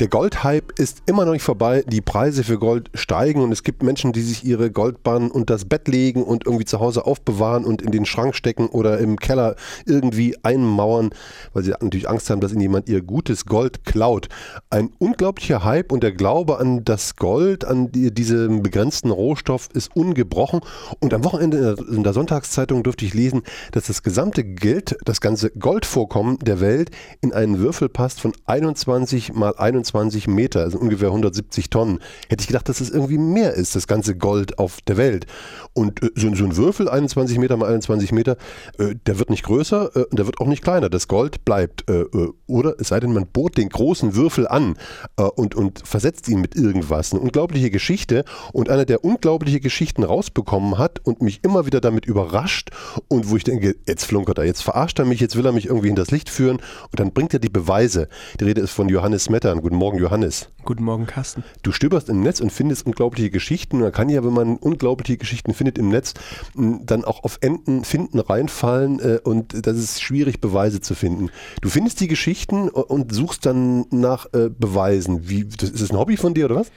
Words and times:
Der 0.00 0.06
Goldhype 0.06 0.72
ist 0.76 1.02
immer 1.06 1.24
noch 1.24 1.32
nicht 1.32 1.42
vorbei. 1.42 1.82
Die 1.84 2.00
Preise 2.00 2.44
für 2.44 2.56
Gold 2.56 2.88
steigen 2.94 3.42
und 3.42 3.50
es 3.50 3.64
gibt 3.64 3.82
Menschen, 3.82 4.12
die 4.12 4.20
sich 4.20 4.44
ihre 4.44 4.70
Goldbahn 4.70 5.28
unter 5.28 5.54
das 5.54 5.64
Bett 5.64 5.88
legen 5.88 6.22
und 6.22 6.46
irgendwie 6.46 6.66
zu 6.66 6.78
Hause 6.78 7.04
aufbewahren 7.04 7.64
und 7.64 7.82
in 7.82 7.90
den 7.90 8.04
Schrank 8.04 8.36
stecken 8.36 8.68
oder 8.68 8.98
im 8.98 9.18
Keller 9.18 9.56
irgendwie 9.86 10.36
einmauern, 10.44 11.10
weil 11.52 11.64
sie 11.64 11.70
natürlich 11.70 12.08
Angst 12.08 12.30
haben, 12.30 12.40
dass 12.40 12.52
ihnen 12.52 12.60
jemand 12.60 12.88
ihr 12.88 13.02
gutes 13.02 13.44
Gold 13.44 13.84
klaut. 13.84 14.28
Ein 14.70 14.90
unglaublicher 15.00 15.64
Hype 15.64 15.90
und 15.90 16.04
der 16.04 16.12
Glaube 16.12 16.60
an 16.60 16.84
das 16.84 17.16
Gold, 17.16 17.64
an 17.64 17.90
die, 17.90 18.14
diesen 18.14 18.62
begrenzten 18.62 19.10
Rohstoff 19.10 19.68
ist 19.74 19.96
ungebrochen. 19.96 20.60
Und 21.00 21.12
am 21.12 21.24
Wochenende 21.24 21.74
in 21.90 22.04
der 22.04 22.12
Sonntagszeitung 22.12 22.84
durfte 22.84 23.04
ich 23.04 23.14
lesen, 23.14 23.42
dass 23.72 23.88
das 23.88 24.04
gesamte 24.04 24.44
Geld, 24.44 24.96
das 25.04 25.20
ganze 25.20 25.50
Goldvorkommen 25.50 26.38
der 26.38 26.60
Welt 26.60 26.92
in 27.20 27.32
einen 27.32 27.58
Würfel 27.58 27.88
passt 27.88 28.20
von 28.20 28.32
21 28.46 29.32
mal 29.32 29.56
21 29.56 29.87
25 29.90 30.28
Meter, 30.28 30.60
also 30.60 30.78
ungefähr 30.78 31.08
170 31.08 31.70
Tonnen, 31.70 32.00
hätte 32.28 32.42
ich 32.42 32.46
gedacht, 32.46 32.68
dass 32.68 32.80
es 32.80 32.90
irgendwie 32.90 33.18
mehr 33.18 33.54
ist, 33.54 33.76
das 33.76 33.86
ganze 33.86 34.16
Gold 34.16 34.58
auf 34.58 34.80
der 34.82 34.96
Welt. 34.96 35.26
Und 35.72 36.02
äh, 36.02 36.10
so, 36.14 36.34
so, 36.34 36.44
ein 36.44 36.56
Würfel, 36.56 36.88
21 36.88 37.38
Meter 37.38 37.56
mal 37.56 37.68
21 37.68 38.12
Meter, 38.12 38.36
äh, 38.78 38.94
der 39.06 39.18
wird 39.18 39.30
nicht 39.30 39.44
größer, 39.44 39.96
äh, 39.96 40.04
der 40.12 40.26
wird 40.26 40.40
auch 40.40 40.46
nicht 40.46 40.62
kleiner. 40.62 40.88
Das 40.88 41.08
Gold 41.08 41.44
bleibt. 41.44 41.88
Äh, 41.88 42.00
äh, 42.00 42.32
oder 42.46 42.74
es 42.78 42.88
sei 42.88 43.00
denn, 43.00 43.12
man 43.12 43.26
bohrt 43.26 43.56
den 43.56 43.68
großen 43.68 44.14
Würfel 44.14 44.48
an 44.48 44.76
äh, 45.16 45.22
und, 45.22 45.54
und 45.54 45.86
versetzt 45.86 46.28
ihn 46.28 46.40
mit 46.40 46.56
irgendwas. 46.56 47.12
Eine 47.12 47.20
unglaubliche 47.20 47.70
Geschichte 47.70 48.24
und 48.52 48.70
einer, 48.70 48.84
der 48.84 49.04
unglaubliche 49.04 49.60
Geschichten 49.60 50.02
rausbekommen 50.02 50.78
hat 50.78 51.00
und 51.04 51.22
mich 51.22 51.40
immer 51.44 51.66
wieder 51.66 51.80
damit 51.80 52.06
überrascht 52.06 52.70
und 53.08 53.30
wo 53.30 53.36
ich 53.36 53.44
denke, 53.44 53.76
jetzt 53.86 54.04
flunkert 54.04 54.38
er, 54.38 54.44
jetzt 54.44 54.62
verarscht 54.62 54.98
er 54.98 55.04
mich, 55.04 55.20
jetzt 55.20 55.36
will 55.36 55.46
er 55.46 55.52
mich 55.52 55.66
irgendwie 55.66 55.88
in 55.88 55.94
das 55.94 56.10
Licht 56.10 56.30
führen 56.30 56.58
und 56.90 57.00
dann 57.00 57.12
bringt 57.12 57.32
er 57.34 57.40
die 57.40 57.48
Beweise. 57.48 58.08
Die 58.40 58.44
Rede 58.44 58.60
ist 58.60 58.70
von 58.70 58.88
Johannes 58.88 59.24
Smettern. 59.24 59.60
Guten 59.60 59.76
Morgen, 59.78 59.98
Johannes. 59.98 60.50
Guten 60.64 60.82
Morgen, 60.82 61.06
Carsten. 61.06 61.44
Du 61.62 61.70
stöberst 61.70 62.08
im 62.08 62.20
Netz 62.20 62.40
und 62.40 62.50
findest 62.50 62.84
unglaubliche 62.84 63.30
Geschichten. 63.30 63.78
Man 63.78 63.92
kann 63.92 64.08
ja, 64.08 64.24
wenn 64.24 64.32
man 64.32 64.56
unglaubliche 64.56 65.16
Geschichten 65.16 65.54
findet 65.54 65.78
im 65.78 65.88
Netz, 65.88 66.14
dann 66.54 67.04
auch 67.04 67.22
auf 67.22 67.38
Enden 67.40 67.84
finden, 67.84 68.18
reinfallen 68.18 68.98
äh, 68.98 69.20
und 69.22 69.66
das 69.66 69.76
ist 69.76 70.02
schwierig, 70.02 70.40
Beweise 70.40 70.80
zu 70.80 70.94
finden. 70.94 71.30
Du 71.62 71.68
findest 71.68 72.00
die 72.00 72.08
Geschichten 72.08 72.68
und 72.68 73.14
suchst 73.14 73.46
dann 73.46 73.86
nach 73.90 74.26
äh, 74.34 74.50
Beweisen. 74.50 75.28
Wie, 75.28 75.44
das, 75.44 75.70
ist 75.70 75.80
das 75.80 75.90
ein 75.90 75.98
Hobby 75.98 76.16
von 76.16 76.34
dir 76.34 76.46
oder 76.46 76.56
was? 76.56 76.72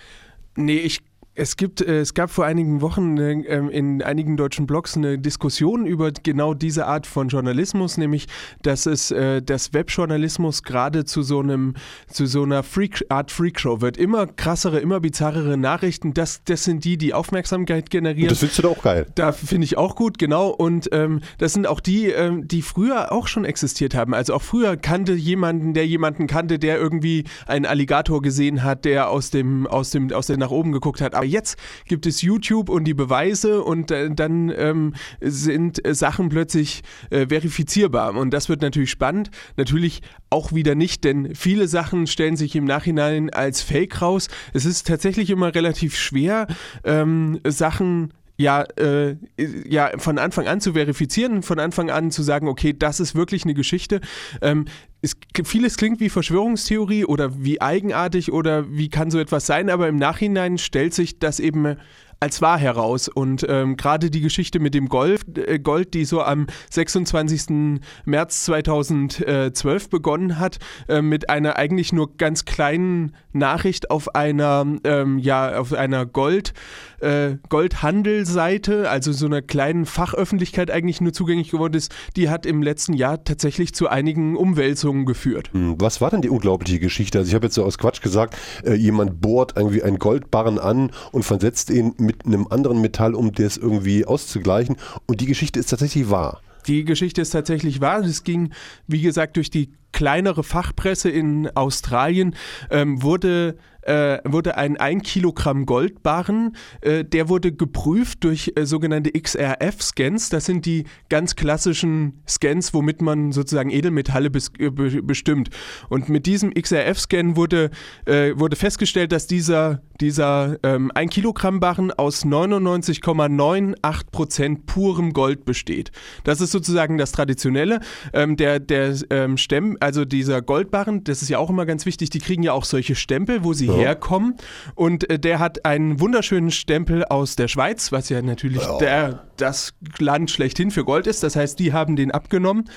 Nee, 0.55 0.77
ich 0.77 0.99
es, 1.33 1.55
gibt, 1.55 1.81
äh, 1.81 1.99
es 2.01 2.13
gab 2.13 2.29
vor 2.29 2.45
einigen 2.45 2.81
Wochen 2.81 3.17
äh, 3.17 3.31
in 3.31 4.01
einigen 4.01 4.35
deutschen 4.35 4.67
Blogs 4.67 4.97
eine 4.97 5.17
Diskussion 5.17 5.85
über 5.85 6.11
genau 6.11 6.53
diese 6.53 6.87
Art 6.87 7.07
von 7.07 7.29
Journalismus, 7.29 7.97
nämlich 7.97 8.27
dass 8.61 8.85
es 8.85 9.11
äh, 9.11 9.41
das 9.41 9.73
Webjournalismus 9.73 10.63
gerade 10.63 11.05
zu 11.05 11.21
so 11.21 11.39
einem 11.39 11.75
zu 12.07 12.25
so 12.25 12.43
einer 12.43 12.63
Freak, 12.63 13.05
Art 13.09 13.31
Freakshow 13.31 13.79
wird. 13.79 13.95
Immer 13.95 14.27
krassere, 14.27 14.79
immer 14.79 14.99
bizarrere 14.99 15.55
Nachrichten. 15.55 16.13
Das, 16.13 16.41
das 16.43 16.65
sind 16.65 16.83
die, 16.83 16.97
die 16.97 17.13
Aufmerksamkeit 17.13 17.89
generieren. 17.89 18.29
Und 18.29 18.31
das 18.31 18.39
findest 18.39 18.59
du 18.59 18.63
da 18.63 18.67
auch 18.69 18.83
geil. 18.83 19.05
Da 19.15 19.31
finde 19.31 19.65
ich 19.65 19.77
auch 19.77 19.95
gut, 19.95 20.17
genau. 20.17 20.49
Und 20.49 20.89
ähm, 20.91 21.21
das 21.37 21.53
sind 21.53 21.65
auch 21.65 21.79
die, 21.79 22.07
ähm, 22.07 22.47
die 22.47 22.61
früher 22.61 23.11
auch 23.11 23.27
schon 23.27 23.45
existiert 23.45 23.95
haben. 23.95 24.13
Also 24.13 24.33
auch 24.33 24.41
früher 24.41 24.75
kannte 24.75 25.13
jemanden, 25.13 25.73
der 25.73 25.87
jemanden 25.87 26.27
kannte, 26.27 26.59
der 26.59 26.77
irgendwie 26.77 27.23
einen 27.47 27.65
Alligator 27.65 28.21
gesehen 28.21 28.63
hat, 28.63 28.83
der 28.83 29.09
aus 29.09 29.29
dem 29.29 29.65
aus 29.67 29.91
dem 29.91 30.11
aus 30.11 30.27
der 30.27 30.37
nach 30.37 30.51
oben 30.51 30.73
geguckt 30.73 30.99
hat 30.99 31.15
aber 31.21 31.27
jetzt 31.27 31.55
gibt 31.85 32.07
es 32.07 32.23
YouTube 32.23 32.67
und 32.67 32.85
die 32.85 32.95
Beweise 32.95 33.61
und 33.63 33.91
äh, 33.91 34.09
dann 34.09 34.51
ähm, 34.57 34.95
sind 35.21 35.85
äh, 35.85 35.93
Sachen 35.93 36.29
plötzlich 36.29 36.81
äh, 37.11 37.27
verifizierbar. 37.27 38.15
Und 38.15 38.31
das 38.31 38.49
wird 38.49 38.63
natürlich 38.63 38.89
spannend. 38.89 39.29
Natürlich 39.55 40.01
auch 40.31 40.51
wieder 40.51 40.73
nicht, 40.73 41.03
denn 41.03 41.35
viele 41.35 41.67
Sachen 41.67 42.07
stellen 42.07 42.37
sich 42.37 42.55
im 42.55 42.65
Nachhinein 42.65 43.29
als 43.29 43.61
Fake 43.61 44.01
raus. 44.01 44.29
Es 44.55 44.65
ist 44.65 44.87
tatsächlich 44.87 45.29
immer 45.29 45.53
relativ 45.53 45.95
schwer, 45.95 46.47
ähm, 46.83 47.39
Sachen 47.45 48.13
ja, 48.37 48.63
äh, 48.77 49.17
ja, 49.37 49.91
von 49.97 50.17
Anfang 50.17 50.47
an 50.47 50.61
zu 50.61 50.73
verifizieren, 50.73 51.43
von 51.43 51.59
Anfang 51.59 51.89
an 51.89 52.11
zu 52.11 52.23
sagen, 52.23 52.47
okay, 52.47 52.73
das 52.77 52.99
ist 52.99 53.15
wirklich 53.15 53.43
eine 53.43 53.53
Geschichte. 53.53 54.01
Ähm, 54.41 54.65
es, 55.01 55.15
vieles 55.43 55.77
klingt 55.77 55.99
wie 55.99 56.09
Verschwörungstheorie 56.09 57.05
oder 57.05 57.43
wie 57.43 57.61
eigenartig 57.61 58.31
oder 58.31 58.71
wie 58.71 58.89
kann 58.89 59.11
so 59.11 59.19
etwas 59.19 59.45
sein, 59.45 59.69
aber 59.69 59.87
im 59.87 59.97
Nachhinein 59.97 60.57
stellt 60.57 60.93
sich 60.93 61.19
das 61.19 61.39
eben 61.39 61.77
als 62.21 62.41
wahr 62.41 62.57
heraus. 62.57 63.09
Und 63.09 63.45
ähm, 63.49 63.75
gerade 63.75 64.09
die 64.11 64.21
Geschichte 64.21 64.59
mit 64.59 64.73
dem 64.73 64.87
Gold, 64.87 65.37
äh, 65.37 65.59
Gold, 65.59 65.93
die 65.95 66.05
so 66.05 66.21
am 66.21 66.47
26. 66.69 67.79
März 68.05 68.45
2012 68.45 69.89
begonnen 69.89 70.39
hat, 70.39 70.59
äh, 70.87 71.01
mit 71.01 71.29
einer 71.29 71.57
eigentlich 71.57 71.91
nur 71.91 72.15
ganz 72.15 72.45
kleinen 72.45 73.15
Nachricht 73.33 73.89
auf 73.89 74.13
einer, 74.15 74.65
ähm, 74.83 75.17
ja, 75.17 75.57
auf 75.57 75.73
einer 75.73 76.05
Gold, 76.05 76.53
äh, 77.01 77.37
Goldhandelseite, 77.49 78.89
also 78.89 79.11
so 79.11 79.25
einer 79.25 79.41
kleinen 79.41 79.85
Fachöffentlichkeit 79.85 80.71
eigentlich 80.71 81.01
nur 81.01 81.13
zugänglich 81.13 81.49
geworden 81.49 81.73
ist, 81.73 81.91
die 82.15 82.29
hat 82.29 82.45
im 82.45 82.61
letzten 82.61 82.93
Jahr 82.93 83.23
tatsächlich 83.23 83.73
zu 83.73 83.87
einigen 83.87 84.37
Umwälzungen 84.37 85.05
geführt. 85.05 85.49
Hm, 85.53 85.75
was 85.79 86.01
war 86.01 86.11
denn 86.11 86.21
die 86.21 86.29
unglaubliche 86.29 86.79
Geschichte? 86.79 87.17
Also 87.17 87.29
ich 87.29 87.35
habe 87.35 87.47
jetzt 87.47 87.55
so 87.55 87.65
aus 87.65 87.77
Quatsch 87.77 88.01
gesagt, 88.01 88.37
äh, 88.63 88.73
jemand 88.73 89.21
bohrt 89.21 89.53
irgendwie 89.57 89.83
einen 89.83 89.99
Goldbarren 89.99 90.59
an 90.59 90.91
und 91.11 91.23
versetzt 91.23 91.69
ihn 91.69 91.93
mit 91.97 92.11
mit 92.21 92.25
einem 92.25 92.47
anderen 92.49 92.81
Metall, 92.81 93.15
um 93.15 93.31
das 93.31 93.57
irgendwie 93.57 94.05
auszugleichen. 94.05 94.75
Und 95.05 95.21
die 95.21 95.25
Geschichte 95.25 95.59
ist 95.59 95.69
tatsächlich 95.69 96.09
wahr. 96.09 96.41
Die 96.67 96.83
Geschichte 96.83 97.21
ist 97.21 97.31
tatsächlich 97.31 97.81
wahr. 97.81 98.01
Es 98.01 98.23
ging, 98.23 98.51
wie 98.87 99.01
gesagt, 99.01 99.37
durch 99.37 99.49
die 99.49 99.71
kleinere 99.91 100.43
Fachpresse 100.43 101.09
in 101.09 101.49
Australien, 101.55 102.35
ähm, 102.69 103.01
wurde 103.01 103.57
äh, 103.81 104.19
wurde 104.23 104.57
ein 104.57 104.77
1 104.77 105.03
Kilogramm 105.03 105.65
Goldbarren, 105.65 106.55
äh, 106.81 107.03
der 107.03 107.29
wurde 107.29 107.51
geprüft 107.51 108.23
durch 108.23 108.53
äh, 108.55 108.65
sogenannte 108.65 109.11
XRF-Scans. 109.11 110.29
Das 110.29 110.45
sind 110.45 110.65
die 110.65 110.85
ganz 111.09 111.35
klassischen 111.35 112.21
Scans, 112.27 112.73
womit 112.73 113.01
man 113.01 113.31
sozusagen 113.31 113.69
Edelmetalle 113.69 114.29
bes 114.29 114.51
äh, 114.59 114.69
be 114.69 115.01
bestimmt. 115.01 115.49
Und 115.89 116.09
mit 116.09 116.25
diesem 116.25 116.53
XRF-Scan 116.53 117.35
wurde, 117.35 117.71
äh, 118.05 118.33
wurde 118.35 118.55
festgestellt, 118.55 119.11
dass 119.11 119.27
dieser, 119.27 119.81
dieser 119.99 120.57
ähm, 120.63 120.91
1 120.93 121.11
Kilogramm 121.11 121.59
Barren 121.59 121.91
aus 121.91 122.25
99,98 122.25 124.11
Prozent 124.11 124.65
purem 124.65 125.13
Gold 125.13 125.45
besteht. 125.45 125.91
Das 126.23 126.41
ist 126.41 126.51
sozusagen 126.51 126.97
das 126.97 127.11
Traditionelle. 127.11 127.79
Ähm, 128.13 128.37
der 128.37 128.59
der 128.59 128.95
ähm, 129.09 129.37
Stemm, 129.37 129.77
also 129.79 130.05
dieser 130.05 130.41
Goldbarren, 130.41 131.03
das 131.03 131.21
ist 131.21 131.29
ja 131.29 131.37
auch 131.37 131.49
immer 131.49 131.65
ganz 131.65 131.85
wichtig, 131.85 132.09
die 132.09 132.19
kriegen 132.19 132.43
ja 132.43 132.53
auch 132.53 132.65
solche 132.65 132.95
Stempel, 132.95 133.43
wo 133.43 133.53
sie 133.53 133.70
ja. 133.71 133.77
herkommen. 133.77 134.35
Und 134.75 135.09
äh, 135.09 135.19
der 135.19 135.39
hat 135.39 135.65
einen 135.65 135.99
wunderschönen 135.99 136.51
Stempel 136.51 137.05
aus 137.05 137.35
der 137.35 137.47
Schweiz, 137.47 137.91
was 137.91 138.09
ja 138.09 138.21
natürlich 138.21 138.61
ja. 138.61 138.77
Der, 138.77 139.23
das 139.37 139.73
Land 139.99 140.31
schlechthin 140.31 140.71
für 140.71 140.83
Gold 140.83 141.07
ist. 141.07 141.23
Das 141.23 141.35
heißt, 141.35 141.59
die 141.59 141.73
haben 141.73 141.95
den 141.95 142.11
abgenommen. 142.11 142.69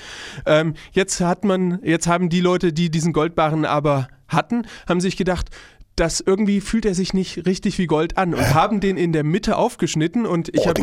Ähm, 0.45 0.73
jetzt 0.91 1.21
hat 1.21 1.43
man, 1.43 1.79
jetzt 1.83 2.07
haben 2.07 2.29
die 2.29 2.41
Leute, 2.41 2.73
die 2.73 2.89
diesen 2.89 3.13
Goldbarren 3.13 3.65
aber 3.65 4.07
hatten, 4.27 4.65
haben 4.87 5.01
sich 5.01 5.17
gedacht, 5.17 5.49
das 5.95 6.19
irgendwie 6.19 6.59
fühlt 6.59 6.85
er 6.85 6.93
sich 6.93 7.13
nicht 7.13 7.45
richtig 7.45 7.77
wie 7.77 7.87
Gold 7.87 8.17
an 8.17 8.33
und 8.33 8.53
haben 8.53 8.81
den 8.81 8.97
in 8.97 9.13
der 9.13 9.23
Mitte 9.23 9.55
aufgeschnitten 9.55 10.25
und 10.25 10.49
ich 10.49 10.61
oh, 10.61 10.67
habe 10.67 10.81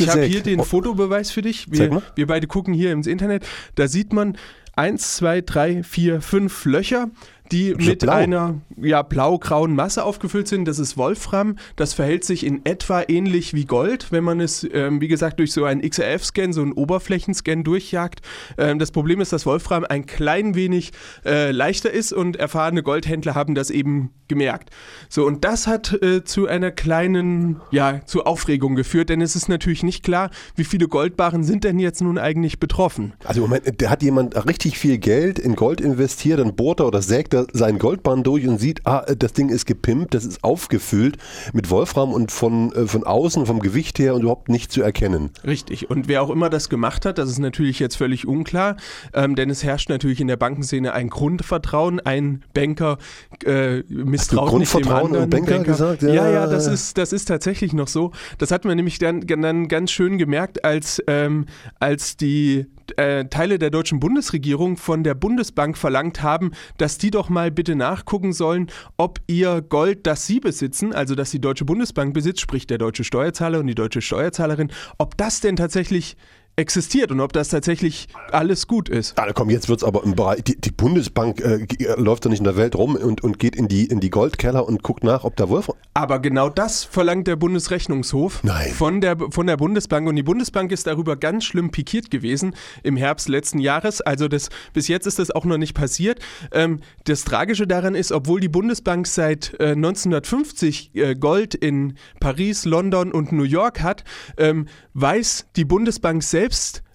Ich 0.00 0.08
habe 0.08 0.22
hier 0.22 0.42
den 0.42 0.60
oh. 0.60 0.64
Fotobeweis 0.64 1.30
für 1.30 1.42
dich. 1.42 1.70
Wir, 1.70 2.02
wir 2.14 2.26
beide 2.26 2.46
gucken 2.46 2.72
hier 2.72 2.92
ins 2.92 3.06
Internet. 3.06 3.46
Da 3.74 3.86
sieht 3.86 4.12
man 4.12 4.38
eins, 4.76 5.16
zwei, 5.16 5.42
drei, 5.42 5.82
vier, 5.82 6.22
fünf 6.22 6.64
Löcher 6.64 7.10
die 7.52 7.74
mit 7.74 8.00
blau. 8.00 8.12
einer 8.12 8.60
ja, 8.80 9.02
blau-grauen 9.02 9.74
Masse 9.74 10.04
aufgefüllt 10.04 10.48
sind. 10.48 10.66
Das 10.66 10.78
ist 10.78 10.96
Wolfram. 10.96 11.56
Das 11.76 11.94
verhält 11.94 12.24
sich 12.24 12.44
in 12.44 12.64
etwa 12.64 13.02
ähnlich 13.06 13.54
wie 13.54 13.64
Gold, 13.64 14.12
wenn 14.12 14.24
man 14.24 14.40
es, 14.40 14.66
ähm, 14.72 15.00
wie 15.00 15.08
gesagt, 15.08 15.38
durch 15.38 15.52
so 15.52 15.64
einen 15.64 15.82
XRF-Scan, 15.82 16.52
so 16.52 16.62
einen 16.62 16.72
Oberflächenscan 16.72 17.64
durchjagt. 17.64 18.20
Ähm, 18.58 18.78
das 18.78 18.92
Problem 18.92 19.20
ist, 19.20 19.32
dass 19.32 19.46
Wolfram 19.46 19.84
ein 19.84 20.06
klein 20.06 20.54
wenig 20.54 20.92
äh, 21.24 21.50
leichter 21.50 21.90
ist 21.90 22.12
und 22.12 22.36
erfahrene 22.36 22.82
Goldhändler 22.82 23.34
haben 23.34 23.54
das 23.54 23.70
eben 23.70 24.10
gemerkt. 24.28 24.70
So, 25.08 25.26
und 25.26 25.44
das 25.44 25.66
hat 25.66 25.92
äh, 26.02 26.24
zu 26.24 26.46
einer 26.46 26.70
kleinen, 26.70 27.60
ja, 27.70 28.00
zu 28.06 28.24
Aufregung 28.24 28.76
geführt, 28.76 29.10
denn 29.10 29.20
es 29.20 29.36
ist 29.36 29.48
natürlich 29.48 29.82
nicht 29.82 30.02
klar, 30.02 30.30
wie 30.54 30.64
viele 30.64 30.88
Goldbarren 30.88 31.44
sind 31.44 31.64
denn 31.64 31.78
jetzt 31.78 32.00
nun 32.00 32.16
eigentlich 32.16 32.60
betroffen. 32.60 33.12
Also 33.24 33.42
Moment, 33.42 33.82
da 33.82 33.90
hat 33.90 34.02
jemand 34.02 34.46
richtig 34.46 34.78
viel 34.78 34.98
Geld 34.98 35.38
in 35.38 35.56
Gold 35.56 35.80
investiert, 35.80 36.38
dann 36.38 36.54
bohrt 36.54 36.80
er 36.80 36.86
oder 36.86 37.02
sägt 37.02 37.34
er 37.34 37.39
er 37.40 37.46
seinen 37.52 37.78
Goldbahn 37.78 38.22
durch 38.22 38.46
und 38.46 38.58
sieht, 38.58 38.86
ah, 38.86 39.04
das 39.16 39.32
Ding 39.32 39.48
ist 39.48 39.66
gepimpt, 39.66 40.14
das 40.14 40.24
ist 40.24 40.42
aufgefüllt 40.44 41.16
mit 41.52 41.70
Wolfram 41.70 42.12
und 42.12 42.32
von, 42.32 42.72
äh, 42.72 42.86
von 42.86 43.04
außen, 43.04 43.46
vom 43.46 43.60
Gewicht 43.60 43.98
her 43.98 44.14
und 44.14 44.22
überhaupt 44.22 44.48
nicht 44.48 44.72
zu 44.72 44.82
erkennen. 44.82 45.30
Richtig. 45.44 45.90
Und 45.90 46.08
wer 46.08 46.22
auch 46.22 46.30
immer 46.30 46.50
das 46.50 46.68
gemacht 46.68 47.04
hat, 47.06 47.18
das 47.18 47.30
ist 47.30 47.38
natürlich 47.38 47.78
jetzt 47.78 47.96
völlig 47.96 48.26
unklar, 48.26 48.76
ähm, 49.14 49.34
denn 49.34 49.50
es 49.50 49.64
herrscht 49.64 49.88
natürlich 49.88 50.20
in 50.20 50.28
der 50.28 50.36
Bankenszene 50.36 50.92
ein 50.92 51.08
Grundvertrauen. 51.10 52.00
Ein 52.00 52.44
Banker 52.54 52.98
äh, 53.44 53.82
misstraut 53.88 54.58
nicht 54.58 54.74
dem 54.74 54.88
anderen. 54.88 55.30
Banker, 55.30 55.52
Banker 55.52 55.72
gesagt? 55.72 56.02
Ja, 56.02 56.14
ja, 56.14 56.30
ja, 56.30 56.46
das, 56.46 56.66
ist, 56.66 56.98
das 56.98 57.12
ist 57.12 57.26
tatsächlich 57.26 57.72
noch 57.72 57.88
so. 57.88 58.12
Das 58.38 58.50
hat 58.50 58.64
man 58.64 58.76
nämlich 58.76 58.98
dann, 58.98 59.26
dann 59.26 59.68
ganz 59.68 59.90
schön 59.90 60.18
gemerkt, 60.18 60.64
als, 60.64 61.02
ähm, 61.06 61.46
als 61.78 62.16
die 62.16 62.66
äh, 62.98 63.26
Teile 63.26 63.58
der 63.58 63.70
deutschen 63.70 64.00
Bundesregierung 64.00 64.76
von 64.76 65.04
der 65.04 65.14
Bundesbank 65.14 65.76
verlangt 65.76 66.22
haben, 66.22 66.52
dass 66.78 66.98
die 66.98 67.10
doch 67.10 67.28
mal 67.28 67.50
bitte 67.50 67.76
nachgucken 67.76 68.32
sollen, 68.32 68.70
ob 68.96 69.20
ihr 69.26 69.62
Gold, 69.62 70.06
das 70.06 70.26
sie 70.26 70.40
besitzen, 70.40 70.92
also 70.92 71.14
das 71.14 71.30
die 71.30 71.40
Deutsche 71.40 71.64
Bundesbank 71.64 72.14
besitzt, 72.14 72.40
sprich 72.40 72.66
der 72.66 72.78
deutsche 72.78 73.04
Steuerzahler 73.04 73.60
und 73.60 73.66
die 73.66 73.74
deutsche 73.74 74.00
Steuerzahlerin, 74.00 74.70
ob 74.98 75.16
das 75.16 75.40
denn 75.40 75.56
tatsächlich 75.56 76.16
existiert 76.56 77.10
und 77.10 77.20
ob 77.20 77.32
das 77.32 77.48
tatsächlich 77.48 78.08
alles 78.32 78.66
gut 78.66 78.88
ist. 78.88 79.18
Ah, 79.18 79.32
komm, 79.32 79.50
jetzt 79.50 79.68
wird 79.68 79.80
es 79.80 79.84
aber 79.84 80.04
im 80.04 80.14
Bereich, 80.14 80.42
die, 80.44 80.60
die 80.60 80.70
Bundesbank 80.70 81.40
äh, 81.40 81.66
läuft 81.96 82.24
doch 82.24 82.30
nicht 82.30 82.40
in 82.40 82.44
der 82.44 82.56
Welt 82.56 82.76
rum 82.76 82.96
und, 82.96 83.22
und 83.22 83.38
geht 83.38 83.56
in 83.56 83.68
die, 83.68 83.86
in 83.86 84.00
die 84.00 84.10
Goldkeller 84.10 84.66
und 84.66 84.82
guckt 84.82 85.02
nach, 85.02 85.24
ob 85.24 85.36
da 85.36 85.48
Wolf. 85.48 85.70
Aber 85.94 86.18
genau 86.18 86.48
das 86.48 86.84
verlangt 86.84 87.26
der 87.26 87.36
Bundesrechnungshof 87.36 88.44
Nein. 88.44 88.72
Von, 88.72 89.00
der, 89.00 89.16
von 89.30 89.46
der 89.46 89.56
Bundesbank 89.56 90.08
und 90.08 90.16
die 90.16 90.22
Bundesbank 90.22 90.70
ist 90.72 90.86
darüber 90.86 91.16
ganz 91.16 91.44
schlimm 91.44 91.70
pikiert 91.70 92.10
gewesen 92.10 92.54
im 92.82 92.96
Herbst 92.96 93.28
letzten 93.28 93.58
Jahres. 93.58 94.00
Also 94.00 94.28
das, 94.28 94.50
bis 94.72 94.88
jetzt 94.88 95.06
ist 95.06 95.18
das 95.18 95.30
auch 95.30 95.44
noch 95.44 95.58
nicht 95.58 95.74
passiert. 95.74 96.20
Ähm, 96.52 96.80
das 97.04 97.24
Tragische 97.24 97.66
daran 97.66 97.94
ist, 97.94 98.12
obwohl 98.12 98.40
die 98.40 98.48
Bundesbank 98.48 99.06
seit 99.06 99.54
äh, 99.58 99.70
1950 99.70 100.94
äh, 100.94 101.14
Gold 101.14 101.54
in 101.54 101.94
Paris, 102.20 102.64
London 102.64 103.12
und 103.12 103.32
New 103.32 103.44
York 103.44 103.82
hat, 103.82 104.04
ähm, 104.36 104.66
weiß 104.94 105.46
die 105.56 105.64
Bundesbank 105.64 106.22
selbst, 106.22 106.39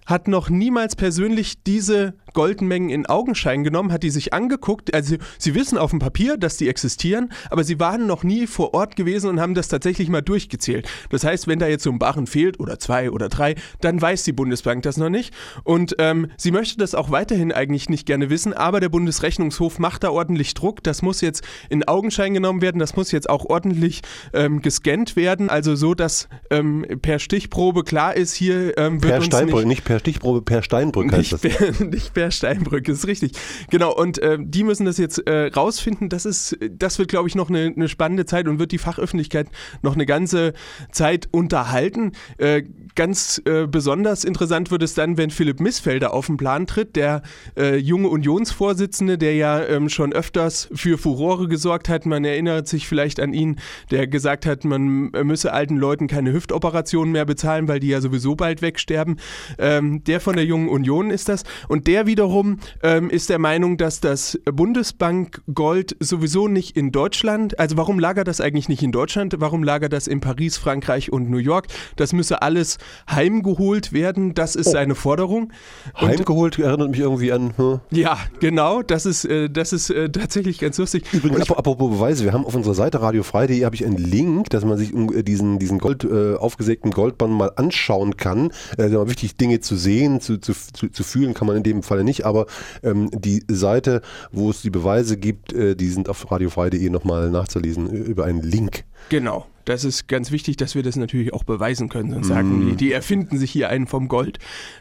hat 0.06 0.28
noch 0.28 0.50
niemals 0.50 0.96
persönlich 0.96 1.62
diese 1.64 2.14
Goldmengen 2.36 2.90
in 2.90 3.06
Augenschein 3.06 3.64
genommen, 3.64 3.90
hat 3.90 4.02
die 4.02 4.10
sich 4.10 4.34
angeguckt. 4.34 4.92
Also 4.94 5.16
sie 5.38 5.54
wissen 5.54 5.78
auf 5.78 5.90
dem 5.90 6.00
Papier, 6.00 6.36
dass 6.36 6.58
die 6.58 6.68
existieren, 6.68 7.32
aber 7.50 7.64
sie 7.64 7.80
waren 7.80 8.06
noch 8.06 8.24
nie 8.24 8.46
vor 8.46 8.74
Ort 8.74 8.94
gewesen 8.94 9.30
und 9.30 9.40
haben 9.40 9.54
das 9.54 9.68
tatsächlich 9.68 10.10
mal 10.10 10.20
durchgezählt. 10.20 10.86
Das 11.08 11.24
heißt, 11.24 11.48
wenn 11.48 11.58
da 11.58 11.66
jetzt 11.66 11.82
so 11.82 11.90
ein 11.90 11.98
Barren 11.98 12.26
fehlt 12.26 12.60
oder 12.60 12.78
zwei 12.78 13.10
oder 13.10 13.30
drei, 13.30 13.54
dann 13.80 14.00
weiß 14.00 14.24
die 14.24 14.32
Bundesbank 14.32 14.82
das 14.82 14.98
noch 14.98 15.08
nicht. 15.08 15.32
Und 15.64 15.96
ähm, 15.98 16.30
sie 16.36 16.50
möchte 16.50 16.76
das 16.76 16.94
auch 16.94 17.10
weiterhin 17.10 17.52
eigentlich 17.52 17.88
nicht 17.88 18.06
gerne 18.06 18.28
wissen, 18.28 18.52
aber 18.52 18.80
der 18.80 18.90
Bundesrechnungshof 18.90 19.78
macht 19.78 20.04
da 20.04 20.10
ordentlich 20.10 20.52
Druck. 20.52 20.82
Das 20.82 21.00
muss 21.00 21.22
jetzt 21.22 21.42
in 21.70 21.88
Augenschein 21.88 22.34
genommen 22.34 22.60
werden, 22.60 22.78
das 22.78 22.96
muss 22.96 23.12
jetzt 23.12 23.30
auch 23.30 23.46
ordentlich 23.46 24.02
ähm, 24.34 24.60
gescannt 24.60 25.16
werden, 25.16 25.48
also 25.48 25.74
so, 25.74 25.94
dass 25.94 26.28
ähm, 26.50 26.84
per 27.00 27.18
Stichprobe 27.18 27.82
klar 27.82 28.14
ist, 28.14 28.34
hier 28.34 28.76
ähm, 28.76 29.02
wird 29.02 29.12
per 29.12 29.16
uns 29.16 29.26
Steinbrück, 29.26 29.64
nicht, 29.64 29.78
nicht 29.78 29.84
per 29.84 29.98
Stichprobe, 30.00 30.42
per 30.42 30.62
Steinbrück 30.62 31.10
heißt 31.10 31.32
nicht, 31.32 31.32
das. 31.32 31.40
per, 31.40 31.86
nicht 31.86 32.12
per 32.12 32.25
Steinbrück, 32.30 32.88
ist 32.88 33.06
richtig. 33.06 33.32
Genau, 33.70 33.94
und 33.94 34.18
äh, 34.18 34.38
die 34.40 34.64
müssen 34.64 34.86
das 34.86 34.98
jetzt 34.98 35.26
äh, 35.26 35.46
rausfinden. 35.46 36.08
Das 36.08 36.26
ist, 36.26 36.56
das 36.70 36.98
wird, 36.98 37.08
glaube 37.08 37.28
ich, 37.28 37.34
noch 37.34 37.50
eine, 37.50 37.72
eine 37.74 37.88
spannende 37.88 38.26
Zeit 38.26 38.48
und 38.48 38.58
wird 38.58 38.72
die 38.72 38.78
Fachöffentlichkeit 38.78 39.48
noch 39.82 39.94
eine 39.94 40.06
ganze 40.06 40.52
Zeit 40.90 41.28
unterhalten. 41.32 42.12
Äh, 42.38 42.64
ganz 42.96 43.40
äh, 43.44 43.66
besonders 43.66 44.24
interessant 44.24 44.70
wird 44.70 44.82
es 44.82 44.94
dann, 44.94 45.16
wenn 45.16 45.30
Philipp 45.30 45.60
Missfelder 45.60 46.12
auf 46.12 46.26
den 46.26 46.36
Plan 46.36 46.66
tritt, 46.66 46.96
der 46.96 47.22
äh, 47.56 47.76
junge 47.76 48.08
Unionsvorsitzende, 48.08 49.18
der 49.18 49.36
ja 49.36 49.62
ähm, 49.64 49.88
schon 49.88 50.12
öfters 50.12 50.68
für 50.74 50.98
Furore 50.98 51.46
gesorgt 51.46 51.88
hat. 51.88 52.06
Man 52.06 52.24
erinnert 52.24 52.66
sich 52.66 52.88
vielleicht 52.88 53.20
an 53.20 53.32
ihn, 53.32 53.60
der 53.90 54.06
gesagt 54.06 54.46
hat, 54.46 54.64
man 54.64 55.10
müsse 55.10 55.52
alten 55.52 55.76
Leuten 55.76 56.08
keine 56.08 56.32
Hüftoperationen 56.32 57.12
mehr 57.12 57.24
bezahlen, 57.24 57.68
weil 57.68 57.80
die 57.80 57.88
ja 57.88 58.00
sowieso 58.00 58.34
bald 58.34 58.62
wegsterben. 58.62 59.20
Ähm, 59.58 60.02
der 60.04 60.20
von 60.20 60.34
der 60.34 60.44
Jungen 60.44 60.68
Union 60.68 61.10
ist 61.10 61.28
das. 61.28 61.44
Und 61.68 61.86
der 61.86 62.06
wiederum 62.06 62.58
ähm, 62.82 63.10
ist 63.10 63.28
der 63.28 63.38
Meinung, 63.38 63.76
dass 63.76 64.00
das 64.00 64.40
Bundesbankgold 64.50 65.96
sowieso 66.00 66.48
nicht 66.48 66.76
in 66.76 66.92
Deutschland, 66.92 67.58
also 67.58 67.76
warum 67.76 67.98
lagert 67.98 68.28
das 68.28 68.40
eigentlich 68.40 68.68
nicht 68.68 68.82
in 68.82 68.92
Deutschland? 68.92 69.34
Warum 69.38 69.62
lagert 69.62 69.92
das 69.92 70.06
in 70.06 70.20
Paris, 70.20 70.56
Frankreich 70.56 71.12
und 71.12 71.30
New 71.30 71.38
York? 71.38 71.66
Das 71.96 72.12
müsse 72.12 72.42
alles 72.42 72.78
heimgeholt 73.10 73.92
werden. 73.92 74.34
Das 74.34 74.56
ist 74.56 74.68
Oh. 74.68 74.72
seine 74.72 74.94
Forderung. 74.94 75.52
Und 76.00 76.08
Heimgeholt 76.08 76.58
erinnert 76.58 76.90
mich 76.90 77.00
irgendwie 77.00 77.32
an. 77.32 77.52
Hm. 77.56 77.80
ja, 77.90 78.18
genau, 78.40 78.82
das 78.82 79.06
ist, 79.06 79.24
äh, 79.24 79.48
das 79.48 79.72
ist 79.72 79.90
äh, 79.90 80.08
tatsächlich 80.10 80.58
ganz 80.58 80.78
lustig. 80.78 81.04
Übrigens, 81.12 81.40
ich- 81.44 81.50
ap- 81.50 81.58
apropos 81.58 81.90
Beweise, 81.90 82.24
wir 82.24 82.32
haben 82.32 82.44
auf 82.44 82.54
unserer 82.54 82.74
Seite 82.74 83.00
radiofrei.de 83.00 83.64
habe 83.64 83.74
ich 83.74 83.84
einen 83.84 83.96
Link, 83.96 84.50
dass 84.50 84.64
man 84.64 84.76
sich 84.78 84.92
um 84.92 85.12
äh, 85.14 85.22
diesen, 85.22 85.58
diesen 85.58 85.78
Gold, 85.78 86.04
äh, 86.04 86.34
aufgesägten 86.34 86.90
Goldband 86.90 87.32
mal 87.32 87.52
anschauen 87.56 88.16
kann. 88.16 88.50
Äh, 88.78 88.90
wichtig, 89.08 89.36
Dinge 89.36 89.60
zu 89.60 89.76
sehen, 89.76 90.20
zu, 90.20 90.38
zu, 90.38 90.52
zu, 90.52 90.88
zu 90.88 91.04
fühlen 91.04 91.34
kann 91.34 91.46
man 91.46 91.56
in 91.56 91.62
dem 91.62 91.82
Falle 91.82 92.04
nicht, 92.04 92.24
aber 92.24 92.46
ähm, 92.82 93.10
die 93.12 93.44
Seite, 93.48 94.02
wo 94.32 94.50
es 94.50 94.62
die 94.62 94.70
Beweise 94.70 95.16
gibt, 95.16 95.52
äh, 95.52 95.74
die 95.76 95.88
sind 95.88 96.08
auf 96.08 96.30
radiofrei.de 96.30 96.90
nochmal 96.90 97.30
nachzulesen 97.30 97.88
über 97.90 98.24
einen 98.24 98.42
Link. 98.42 98.84
Genau. 99.08 99.46
Das 99.66 99.84
ist 99.84 100.06
ganz 100.06 100.30
wichtig, 100.30 100.56
dass 100.56 100.76
wir 100.76 100.84
das 100.84 100.94
natürlich 100.94 101.34
auch 101.34 101.42
beweisen 101.42 101.88
können. 101.88 102.12
Sonst 102.12 102.28
sagen 102.28 102.68
die, 102.68 102.76
die 102.76 102.92
erfinden 102.92 103.36
sich 103.36 103.50
hier 103.50 103.68
einen 103.68 103.88
vom 103.88 104.06
Gold. 104.06 104.38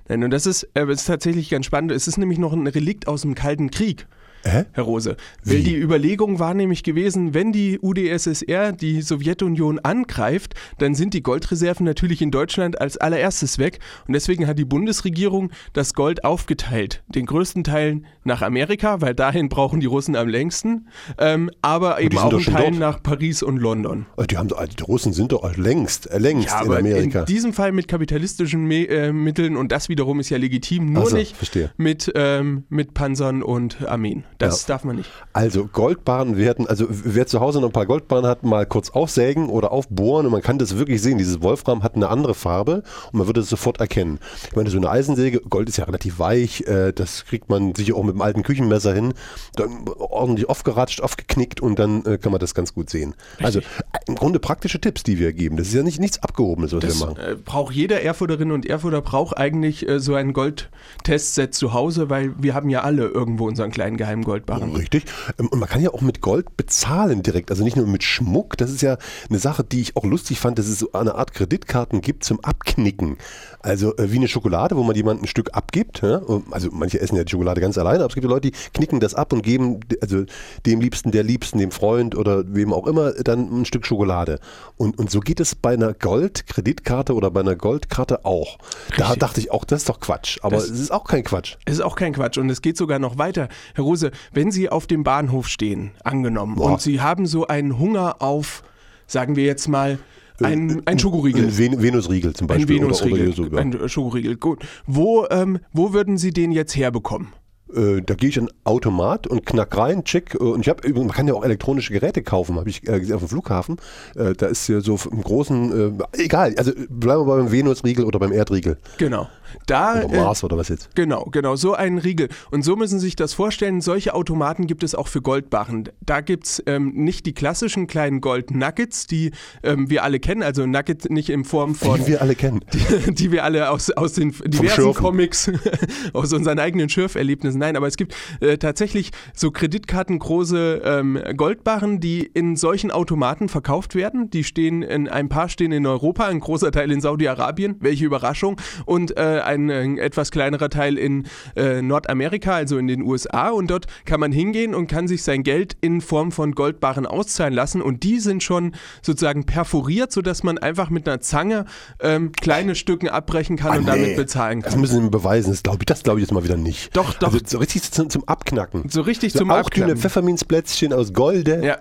Nein, 0.07 0.23
und 0.23 0.29
das 0.29 0.45
ist, 0.45 0.69
äh, 0.75 0.85
ist 0.85 1.05
tatsächlich 1.05 1.49
ganz 1.49 1.65
spannend. 1.65 1.91
Es 1.91 2.07
ist 2.07 2.17
nämlich 2.17 2.37
noch 2.37 2.53
ein 2.53 2.67
Relikt 2.67 3.07
aus 3.07 3.23
dem 3.23 3.33
Kalten 3.33 3.71
Krieg. 3.71 4.05
Hä? 4.47 4.65
Herr 4.73 4.83
Rose. 4.83 5.17
Weil 5.43 5.57
Wie? 5.57 5.63
die 5.63 5.75
Überlegung 5.75 6.37
war 6.39 6.53
nämlich 6.53 6.83
gewesen, 6.83 7.33
wenn 7.33 7.51
die 7.51 7.79
UdSSR 7.81 8.71
die 8.73 9.01
Sowjetunion 9.01 9.79
angreift, 9.79 10.53
dann 10.77 10.93
sind 10.93 11.13
die 11.13 11.23
Goldreserven 11.23 11.85
natürlich 11.85 12.21
in 12.21 12.29
Deutschland 12.31 12.79
als 12.79 12.97
allererstes 12.97 13.57
weg. 13.57 13.79
Und 14.07 14.13
deswegen 14.13 14.45
hat 14.47 14.59
die 14.59 14.65
Bundesregierung 14.65 15.51
das 15.73 15.93
Gold 15.95 16.23
aufgeteilt. 16.23 17.03
Den 17.07 17.25
größten 17.25 17.63
Teil 17.63 18.01
nach 18.23 18.41
Amerika, 18.41 19.01
weil 19.01 19.15
dahin 19.15 19.49
brauchen 19.49 19.79
die 19.79 19.85
Russen 19.87 20.15
am 20.15 20.27
längsten. 20.27 20.87
Ähm, 21.17 21.49
aber 21.61 21.99
eben 22.01 22.17
auch 22.17 22.31
einen 22.31 22.43
Teil 22.43 22.63
dort. 22.71 22.79
nach 22.79 23.03
Paris 23.03 23.41
und 23.43 23.57
London. 23.57 24.05
Äh, 24.17 24.27
Die, 24.27 24.37
haben, 24.37 24.49
die 24.49 24.83
Russen 24.83 25.13
sind 25.13 25.31
doch 25.31 25.57
längst, 25.57 26.09
äh, 26.11 26.17
längst 26.19 26.49
Ja, 26.49 26.61
in 26.63 26.71
Amerika. 26.71 27.19
in 27.21 27.25
diesem 27.25 27.53
Fall 27.53 27.71
mit 27.71 27.87
kapitalistischen 27.87 28.65
Me 28.65 28.87
äh, 28.87 29.11
Mitteln 29.11 29.57
und 29.57 29.71
das 29.71 29.89
wiederum 29.89 30.19
ist 30.19 30.29
ja 30.29 30.37
legitim, 30.37 30.93
nur 30.93 31.09
so, 31.09 31.15
nicht 31.15 31.35
verstehe. 31.35 31.71
mit, 31.77 32.11
ähm, 32.15 32.63
mit 32.69 32.93
Panzern 32.93 33.41
und 33.43 33.87
Armeen. 33.87 34.23
Das 34.37 34.65
darf 34.65 34.83
man 34.83 34.97
nicht. 34.97 35.09
Also 35.33 35.65
Goldbarren 35.65 36.37
werden, 36.37 36.67
also 36.67 36.85
wer 36.89 37.27
zu 37.27 37.39
Hause 37.39 37.59
noch 37.61 37.69
ein 37.69 37.73
paar 37.73 37.85
Goldbarren 37.85 38.25
hat, 38.25 38.43
mal 38.43 38.65
kurz 38.65 38.89
aufsägen 38.89 39.49
oder 39.49 39.71
aufbohren 39.71 40.25
und 40.25 40.31
man 40.31 40.41
kann 40.41 40.57
das 40.59 40.77
wirklich 40.77 41.01
sehen. 41.01 41.17
Dieses 41.17 41.41
Wolfram 41.41 41.83
hat 41.83 41.95
eine 41.95 42.09
andere 42.09 42.33
Farbe 42.33 42.83
und 43.11 43.19
man 43.19 43.27
würde 43.27 43.41
es 43.41 43.49
sofort 43.49 43.79
erkennen. 43.79 44.19
Ich 44.49 44.55
meine, 44.55 44.69
so 44.69 44.77
eine 44.77 44.89
Eisensäge, 44.89 45.39
Gold 45.41 45.69
ist 45.69 45.77
ja 45.77 45.85
relativ 45.85 46.19
weich, 46.19 46.61
äh, 46.67 46.91
das 46.91 47.25
kriegt 47.25 47.49
man 47.49 47.73
sicher 47.75 47.95
auch 47.95 48.03
mit 48.03 48.13
einem 48.15 48.21
alten 48.21 48.43
Küchenmesser 48.43 48.93
hin, 48.93 49.13
dann 49.55 49.85
ordentlich 49.97 50.49
aufgeratscht, 50.49 51.01
aufgeknickt 51.01 51.61
und 51.61 51.79
dann 51.79 52.03
äh, 52.05 52.17
kann 52.17 52.31
man 52.31 52.39
das 52.39 52.53
ganz 52.53 52.73
gut 52.73 52.89
sehen. 52.89 53.15
Also 53.41 53.59
äh, 53.59 53.63
im 54.07 54.15
Grunde 54.15 54.39
praktische 54.39 54.79
Tipps, 54.81 55.03
die 55.03 55.19
wir 55.19 55.33
geben. 55.33 55.57
Das 55.57 55.67
ist 55.67 55.73
ja 55.73 55.83
nicht 55.83 55.99
nichts 55.99 56.21
Abgehobenes, 56.21 56.73
was 56.73 56.81
Das 56.81 56.99
wir 56.99 57.05
machen. 57.07 57.17
äh, 57.19 57.35
braucht 57.35 57.73
jeder 57.73 58.01
Erfurterin 58.01 58.51
und 58.51 58.65
Erfurter 58.65 59.01
braucht 59.01 59.37
eigentlich 59.37 59.85
so 59.97 60.15
ein 60.15 60.33
Goldtestset 60.33 61.53
zu 61.53 61.73
Hause, 61.73 62.09
weil 62.09 62.33
wir 62.37 62.53
haben 62.53 62.69
ja 62.69 62.81
alle 62.81 63.05
irgendwo 63.07 63.47
unseren 63.47 63.71
kleinen 63.71 63.97
geheimen 63.97 64.23
Goldbarren. 64.25 64.75
Richtig. 64.75 65.05
Ähm, 65.39 65.47
Und 65.47 65.59
man 65.59 65.69
kann 65.69 65.81
ja 65.81 65.91
auch 65.91 66.01
mit 66.01 66.19
Gold 66.21 66.57
bezahlen 66.57 67.23
direkt. 67.23 67.49
Also 67.51 67.63
nicht 67.63 67.77
nur 67.77 67.87
mit 67.87 68.03
Schmuck. 68.03 68.57
Das 68.57 68.69
ist 68.71 68.81
ja 68.81 68.97
eine 69.29 69.39
Sache, 69.39 69.63
die 69.63 69.79
ich 69.81 69.95
auch 69.95 70.03
lustig 70.03 70.39
fand, 70.39 70.59
dass 70.59 70.67
es 70.67 70.79
so 70.79 70.91
eine 70.91 71.15
Art 71.15 71.33
Kreditkarten 71.33 72.01
gibt 72.01 72.23
zum 72.25 72.39
Abknicken. 72.43 73.17
Also 73.61 73.95
äh, 73.97 74.11
wie 74.11 74.17
eine 74.17 74.27
Schokolade, 74.27 74.75
wo 74.75 74.83
man 74.83 74.95
jemandem 74.95 75.23
ein 75.23 75.27
Stück 75.27 75.51
abgibt. 75.53 76.01
Ja? 76.01 76.21
Also 76.51 76.69
manche 76.71 76.99
essen 76.99 77.15
ja 77.15 77.23
die 77.23 77.31
Schokolade 77.31 77.61
ganz 77.61 77.77
alleine, 77.77 77.99
aber 77.99 78.07
es 78.09 78.13
gibt 78.15 78.25
ja 78.25 78.29
Leute, 78.29 78.51
die 78.51 78.57
knicken 78.73 78.99
das 78.99 79.13
ab 79.15 79.31
und 79.33 79.41
geben 79.41 79.79
also 80.01 80.25
dem 80.65 80.81
Liebsten, 80.81 81.11
der 81.11 81.23
Liebsten, 81.23 81.57
dem 81.59 81.71
Freund 81.71 82.15
oder 82.15 82.43
wem 82.47 82.73
auch 82.73 82.85
immer 82.87 83.11
dann 83.13 83.61
ein 83.61 83.65
Stück 83.65 83.85
Schokolade. 83.85 84.39
Und, 84.77 84.99
und 84.99 85.09
so 85.09 85.19
geht 85.19 85.39
es 85.39 85.55
bei 85.55 85.73
einer 85.73 85.93
Gold-Kreditkarte 85.93 87.13
oder 87.13 87.31
bei 87.31 87.39
einer 87.41 87.55
Goldkarte 87.55 88.25
auch. 88.25 88.57
Da 88.97 89.03
Richtig. 89.05 89.19
dachte 89.19 89.39
ich 89.39 89.51
auch, 89.51 89.63
das 89.65 89.81
ist 89.81 89.89
doch 89.89 89.99
Quatsch. 89.99 90.39
Aber 90.41 90.55
Das- 90.57 90.69
es 90.69 90.79
ist 90.79 90.91
auch 90.91 91.05
kein 91.05 91.23
Quatsch. 91.23 91.55
Es 91.65 91.75
ist 91.75 91.81
auch 91.81 91.95
kein 91.95 92.13
Quatsch 92.13 92.37
und 92.37 92.49
es 92.49 92.61
geht 92.61 92.77
sogar 92.77 92.99
noch 92.99 93.17
weiter. 93.17 93.47
Herr 93.73 93.83
Rose, 93.83 94.11
wenn 94.33 94.51
Sie 94.51 94.69
auf 94.69 94.87
dem 94.87 95.03
Bahnhof 95.03 95.47
stehen, 95.47 95.91
angenommen, 96.03 96.55
Boah. 96.55 96.73
und 96.73 96.81
Sie 96.81 97.01
haben 97.01 97.25
so 97.25 97.47
einen 97.47 97.79
Hunger 97.79 98.21
auf, 98.21 98.63
sagen 99.07 99.35
wir 99.35 99.45
jetzt 99.45 99.67
mal, 99.67 99.99
ein, 100.41 100.81
ein 100.85 100.99
Schokoriegel. 100.99 101.45
Ein 101.45 101.57
Ven 101.57 101.81
Venusriegel 101.81 102.33
zum 102.33 102.45
Ein 102.45 102.59
Beispiel. 102.59 102.81
Venusriegel, 102.81 103.29
Oder, 103.29 103.39
oder 103.39 103.49
so, 103.49 103.55
ja. 103.55 103.61
ein 103.61 103.73
äh, 103.73 103.89
Schokoriegel. 103.89 104.35
Gut. 104.35 104.65
Wo, 104.85 105.25
ähm, 105.29 105.59
wo 105.71 105.93
würden 105.93 106.17
Sie 106.17 106.31
den 106.31 106.51
jetzt 106.51 106.75
herbekommen? 106.75 107.29
Äh, 107.75 108.01
da 108.05 108.13
gehe 108.15 108.29
ich 108.29 108.37
in 108.37 108.43
einen 108.49 108.57
Automat 108.63 109.27
und 109.27 109.45
knack 109.45 109.77
rein, 109.77 110.03
check. 110.03 110.35
äh, 110.35 110.37
Und 110.37 110.61
ich 110.61 110.69
habe 110.69 110.87
man 110.93 111.09
kann 111.11 111.27
ja 111.27 111.33
auch 111.33 111.43
elektronische 111.43 111.93
Geräte 111.93 112.23
kaufen, 112.23 112.57
habe 112.57 112.69
ich 112.69 112.87
äh, 112.87 112.99
gesehen 112.99 113.15
auf 113.15 113.21
dem 113.21 113.29
Flughafen. 113.29 113.77
Äh, 114.15 114.33
da 114.33 114.47
ist 114.47 114.67
ja 114.67 114.81
so 114.81 114.97
im 115.11 115.21
großen, 115.21 115.99
egal, 116.13 116.53
also 116.57 116.71
bleiben 116.89 117.27
wir 117.27 117.37
beim 117.37 117.51
Venusriegel 117.51 118.05
oder 118.05 118.19
beim 118.19 118.31
Erdriegel. 118.31 118.77
Genau. 118.97 119.27
Da, 119.67 120.03
Oder 120.03 120.17
Mars 120.23 120.43
oder 120.43 120.57
was 120.57 120.69
jetzt. 120.69 120.95
Genau, 120.95 121.25
genau, 121.31 121.55
so 121.55 121.73
einen 121.73 121.97
Riegel. 121.97 122.29
Und 122.51 122.63
so 122.63 122.75
müssen 122.75 122.99
Sie 122.99 123.05
sich 123.05 123.15
das 123.15 123.33
vorstellen, 123.33 123.81
solche 123.81 124.13
Automaten 124.13 124.67
gibt 124.67 124.83
es 124.83 124.95
auch 124.95 125.07
für 125.07 125.21
Goldbarren. 125.21 125.89
Da 126.01 126.21
gibt 126.21 126.45
es 126.45 126.63
ähm, 126.65 126.91
nicht 126.93 127.25
die 127.25 127.33
klassischen 127.33 127.87
kleinen 127.87 128.21
Gold-Nuggets, 128.21 129.07
die 129.07 129.31
ähm, 129.63 129.89
wir 129.89 130.03
alle 130.03 130.19
kennen, 130.19 130.43
also 130.43 130.65
Nugget 130.65 131.09
nicht 131.09 131.29
in 131.29 131.45
Form 131.45 131.75
von, 131.75 131.99
Die 131.99 132.07
wir 132.07 132.21
alle 132.21 132.35
kennen. 132.35 132.61
die 133.07 133.31
wir 133.31 133.43
alle 133.43 133.69
aus, 133.69 133.91
aus 133.91 134.13
den 134.13 134.31
diversen. 134.45 134.93
Comics, 134.93 135.51
aus 136.13 136.33
unseren 136.33 136.59
eigenen 136.59 136.89
Schürferlebnissen 136.89 137.61
Nein, 137.65 137.77
aber 137.77 137.87
es 137.87 137.97
gibt 137.97 138.13
äh, 138.41 138.59
tatsächlich 138.59 139.09
so 139.33 139.49
kreditkartengroße 139.49 140.83
ähm, 140.85 141.19
Goldbarren, 141.35 141.99
die 141.99 142.23
in 142.23 142.55
solchen 142.55 142.91
Automaten 142.91 143.49
verkauft 143.49 143.95
werden. 143.95 144.29
Die 144.29 144.43
stehen 144.43 144.83
in 144.83 145.09
ein 145.09 145.29
paar 145.29 145.49
stehen 145.49 145.71
in 145.71 145.87
Europa, 145.87 146.25
ein 146.25 146.39
großer 146.39 146.71
Teil 146.71 146.91
in 146.91 147.01
Saudi-Arabien, 147.01 147.77
welche 147.79 148.05
Überraschung, 148.05 148.61
und 148.85 149.17
äh, 149.17 149.41
ein, 149.43 149.71
ein, 149.71 149.97
etwas 149.97 150.29
kleinerer 150.29 150.69
Teil 150.69 150.99
in 150.99 151.25
äh, 151.55 151.81
Nordamerika, 151.81 152.53
also 152.53 152.77
in 152.77 152.85
den 152.85 153.01
USA. 153.01 153.49
Und 153.49 153.71
dort 153.71 153.87
kann 154.05 154.19
man 154.19 154.31
hingehen 154.31 154.75
und 154.75 154.85
kann 154.85 155.07
sich 155.07 155.23
sein 155.23 155.41
Geld 155.41 155.75
in 155.81 156.01
Form 156.01 156.31
von 156.31 156.51
Goldbarren 156.51 157.07
auszahlen 157.07 157.53
lassen. 157.55 157.81
Und 157.81 158.03
die 158.03 158.19
sind 158.19 158.43
schon 158.43 158.75
sozusagen 159.01 159.47
perforiert, 159.47 160.11
sodass 160.11 160.43
man 160.43 160.59
einfach 160.59 160.91
mit 160.91 161.07
einer 161.07 161.19
Zange 161.19 161.65
ähm, 161.99 162.31
kleine 162.31 162.75
Stücken 162.75 163.09
abbrechen 163.09 163.57
kann 163.57 163.71
ah, 163.71 163.77
und 163.77 163.85
nee. 163.85 163.91
damit 163.91 164.15
bezahlen 164.17 164.61
kann. 164.61 164.71
Das 164.71 164.79
müssen 164.79 165.01
Sie 165.01 165.09
beweisen. 165.09 165.49
Das 165.49 165.63
glaube 165.63 165.79
ich, 165.81 165.85
das 165.87 166.01
ich 166.05 166.19
jetzt 166.19 166.31
mal 166.31 166.43
wieder 166.43 166.57
nicht. 166.57 166.95
Doch, 166.95 167.15
doch. 167.15 167.33
Also 167.33 167.39
so 167.49 167.57
richtig 167.57 167.91
zum, 167.91 168.09
zum 168.09 168.27
Abknacken. 168.27 168.89
So 168.89 169.01
richtig 169.01 169.33
so 169.33 169.39
zum 169.39 169.51
auch 169.51 169.57
Abknacken. 169.57 169.83
Auch 169.83 169.87
dünne 169.87 170.01
Pfefferminzplätzchen 170.01 170.93
aus 170.93 171.13
Golde. 171.13 171.63
Ja. 171.63 171.79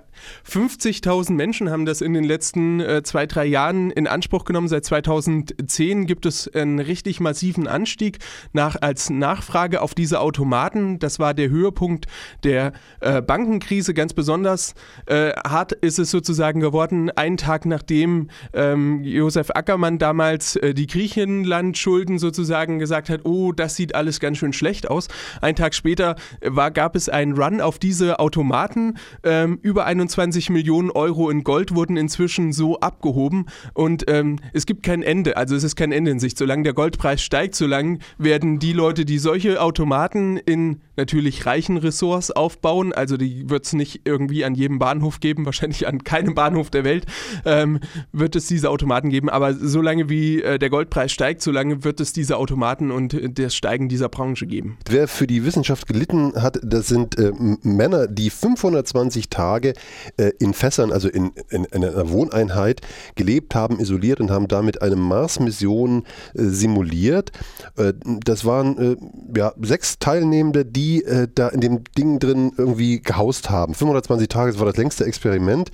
50.000 0.48 1.32
Menschen 1.32 1.70
haben 1.70 1.84
das 1.84 2.00
in 2.00 2.14
den 2.14 2.24
letzten 2.24 2.80
äh, 2.80 3.02
zwei, 3.02 3.26
drei 3.26 3.44
Jahren 3.44 3.90
in 3.90 4.06
Anspruch 4.06 4.44
genommen. 4.44 4.68
Seit 4.68 4.84
2010 4.84 6.06
gibt 6.06 6.26
es 6.26 6.52
einen 6.54 6.78
richtig 6.78 7.20
massiven 7.20 7.66
Anstieg 7.66 8.18
nach, 8.52 8.76
als 8.80 9.10
Nachfrage 9.10 9.82
auf 9.82 9.94
diese 9.94 10.20
Automaten. 10.20 10.98
Das 10.98 11.18
war 11.18 11.34
der 11.34 11.50
Höhepunkt 11.50 12.06
der 12.42 12.72
äh, 13.00 13.22
Bankenkrise. 13.22 13.94
Ganz 13.94 14.12
besonders 14.12 14.74
äh, 15.06 15.30
hart 15.30 15.72
ist 15.72 15.98
es 15.98 16.10
sozusagen 16.10 16.60
geworden, 16.60 17.10
einen 17.10 17.36
Tag 17.36 17.66
nachdem 17.66 18.28
ähm, 18.52 19.02
Josef 19.04 19.50
Ackermann 19.50 19.98
damals 19.98 20.56
äh, 20.56 20.74
die 20.74 20.86
Griechenland-Schulden 20.86 22.18
sozusagen 22.18 22.78
gesagt 22.78 23.08
hat, 23.08 23.22
oh, 23.24 23.52
das 23.52 23.76
sieht 23.76 23.94
alles 23.94 24.20
ganz 24.20 24.38
schön 24.38 24.52
schlecht 24.52 24.88
aus. 24.88 25.08
Ein 25.40 25.56
Tag 25.56 25.74
später 25.74 26.16
war, 26.42 26.70
gab 26.70 26.96
es 26.96 27.08
einen 27.08 27.32
Run 27.36 27.60
auf 27.60 27.78
diese 27.78 28.18
Automaten. 28.18 28.94
Ähm, 29.22 29.58
über 29.62 29.86
21 30.04 30.50
Millionen 30.50 30.90
Euro 30.90 31.30
in 31.30 31.44
Gold 31.44 31.74
wurden 31.74 31.96
inzwischen 31.96 32.52
so 32.52 32.78
abgehoben 32.80 33.46
und 33.72 34.04
ähm, 34.08 34.38
es 34.52 34.66
gibt 34.66 34.82
kein 34.82 35.02
Ende. 35.02 35.38
Also 35.38 35.56
es 35.56 35.64
ist 35.64 35.76
kein 35.76 35.92
Ende 35.92 36.10
in 36.10 36.18
Sicht. 36.18 36.36
Solange 36.36 36.62
der 36.62 36.74
Goldpreis 36.74 37.22
steigt, 37.22 37.54
solange 37.54 38.00
werden 38.18 38.58
die 38.58 38.74
Leute, 38.74 39.06
die 39.06 39.18
solche 39.18 39.62
Automaten 39.62 40.36
in 40.36 40.82
natürlich 40.96 41.46
reichen 41.46 41.78
Ressorts 41.78 42.30
aufbauen, 42.30 42.92
also 42.92 43.16
die 43.16 43.48
wird 43.48 43.64
es 43.64 43.72
nicht 43.72 44.02
irgendwie 44.04 44.44
an 44.44 44.54
jedem 44.54 44.78
Bahnhof 44.78 45.20
geben, 45.20 45.46
wahrscheinlich 45.46 45.88
an 45.88 46.04
keinem 46.04 46.34
Bahnhof 46.34 46.68
der 46.68 46.84
Welt 46.84 47.06
ähm, 47.46 47.80
wird 48.12 48.36
es 48.36 48.46
diese 48.46 48.68
Automaten 48.68 49.08
geben, 49.08 49.30
aber 49.30 49.54
solange 49.54 50.10
wie 50.10 50.42
äh, 50.42 50.58
der 50.58 50.68
Goldpreis 50.68 51.12
steigt, 51.12 51.40
solange 51.40 51.82
wird 51.82 52.00
es 52.00 52.12
diese 52.12 52.36
Automaten 52.36 52.90
und 52.90 53.14
äh, 53.14 53.30
das 53.30 53.54
Steigen 53.54 53.88
dieser 53.88 54.10
Branche 54.10 54.46
geben. 54.46 54.76
Wer 54.88 55.08
für 55.08 55.26
die 55.26 55.44
Wissenschaft 55.44 55.86
gelitten 55.86 56.34
hat, 56.36 56.58
das 56.62 56.88
sind 56.88 57.18
äh, 57.18 57.32
Männer, 57.62 58.06
die 58.06 58.28
520 58.28 59.30
Tage 59.30 59.72
äh, 60.16 60.32
in 60.38 60.54
Fässern, 60.54 60.92
also 60.92 61.08
in, 61.08 61.32
in, 61.50 61.64
in, 61.64 61.84
einer 61.84 62.10
Wohneinheit, 62.10 62.80
gelebt 63.14 63.54
haben, 63.54 63.80
isoliert 63.80 64.20
und 64.20 64.30
haben 64.30 64.48
damit 64.48 64.82
eine 64.82 64.96
Mars-Mission 64.96 66.04
äh, 66.34 66.42
simuliert. 66.42 67.32
Äh, 67.76 67.94
das 68.02 68.44
waren 68.44 68.78
äh, 68.78 68.96
ja, 69.36 69.52
sechs 69.60 69.98
Teilnehmende, 69.98 70.64
die 70.64 71.04
äh, 71.04 71.28
da 71.32 71.48
in 71.48 71.60
dem 71.60 71.84
Ding 71.96 72.18
drin 72.18 72.52
irgendwie 72.56 73.00
gehaust 73.00 73.50
haben. 73.50 73.74
520 73.74 74.28
Tage, 74.28 74.52
das 74.52 74.60
war 74.60 74.66
das 74.66 74.76
längste 74.76 75.04
Experiment 75.04 75.70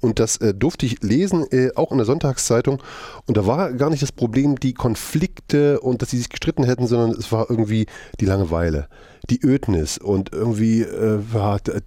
und 0.00 0.18
das 0.18 0.36
äh, 0.38 0.54
durfte 0.54 0.86
ich 0.86 1.02
lesen, 1.02 1.46
auch 1.74 1.90
in 1.92 1.98
der 1.98 2.06
Sonntagszeitung. 2.06 2.82
Und 3.26 3.36
da 3.36 3.46
war 3.46 3.72
gar 3.72 3.90
nicht 3.90 4.02
das 4.02 4.12
Problem 4.12 4.58
die 4.58 4.74
Konflikte 4.74 5.80
und 5.80 6.02
dass 6.02 6.10
sie 6.10 6.18
sich 6.18 6.28
gestritten 6.28 6.64
hätten, 6.64 6.86
sondern 6.86 7.10
es 7.12 7.30
war 7.32 7.50
irgendwie 7.50 7.86
die 8.20 8.26
Langeweile 8.26 8.88
die 9.30 9.44
Ödnis 9.44 9.98
und 9.98 10.32
irgendwie 10.32 10.82
äh, 10.82 11.18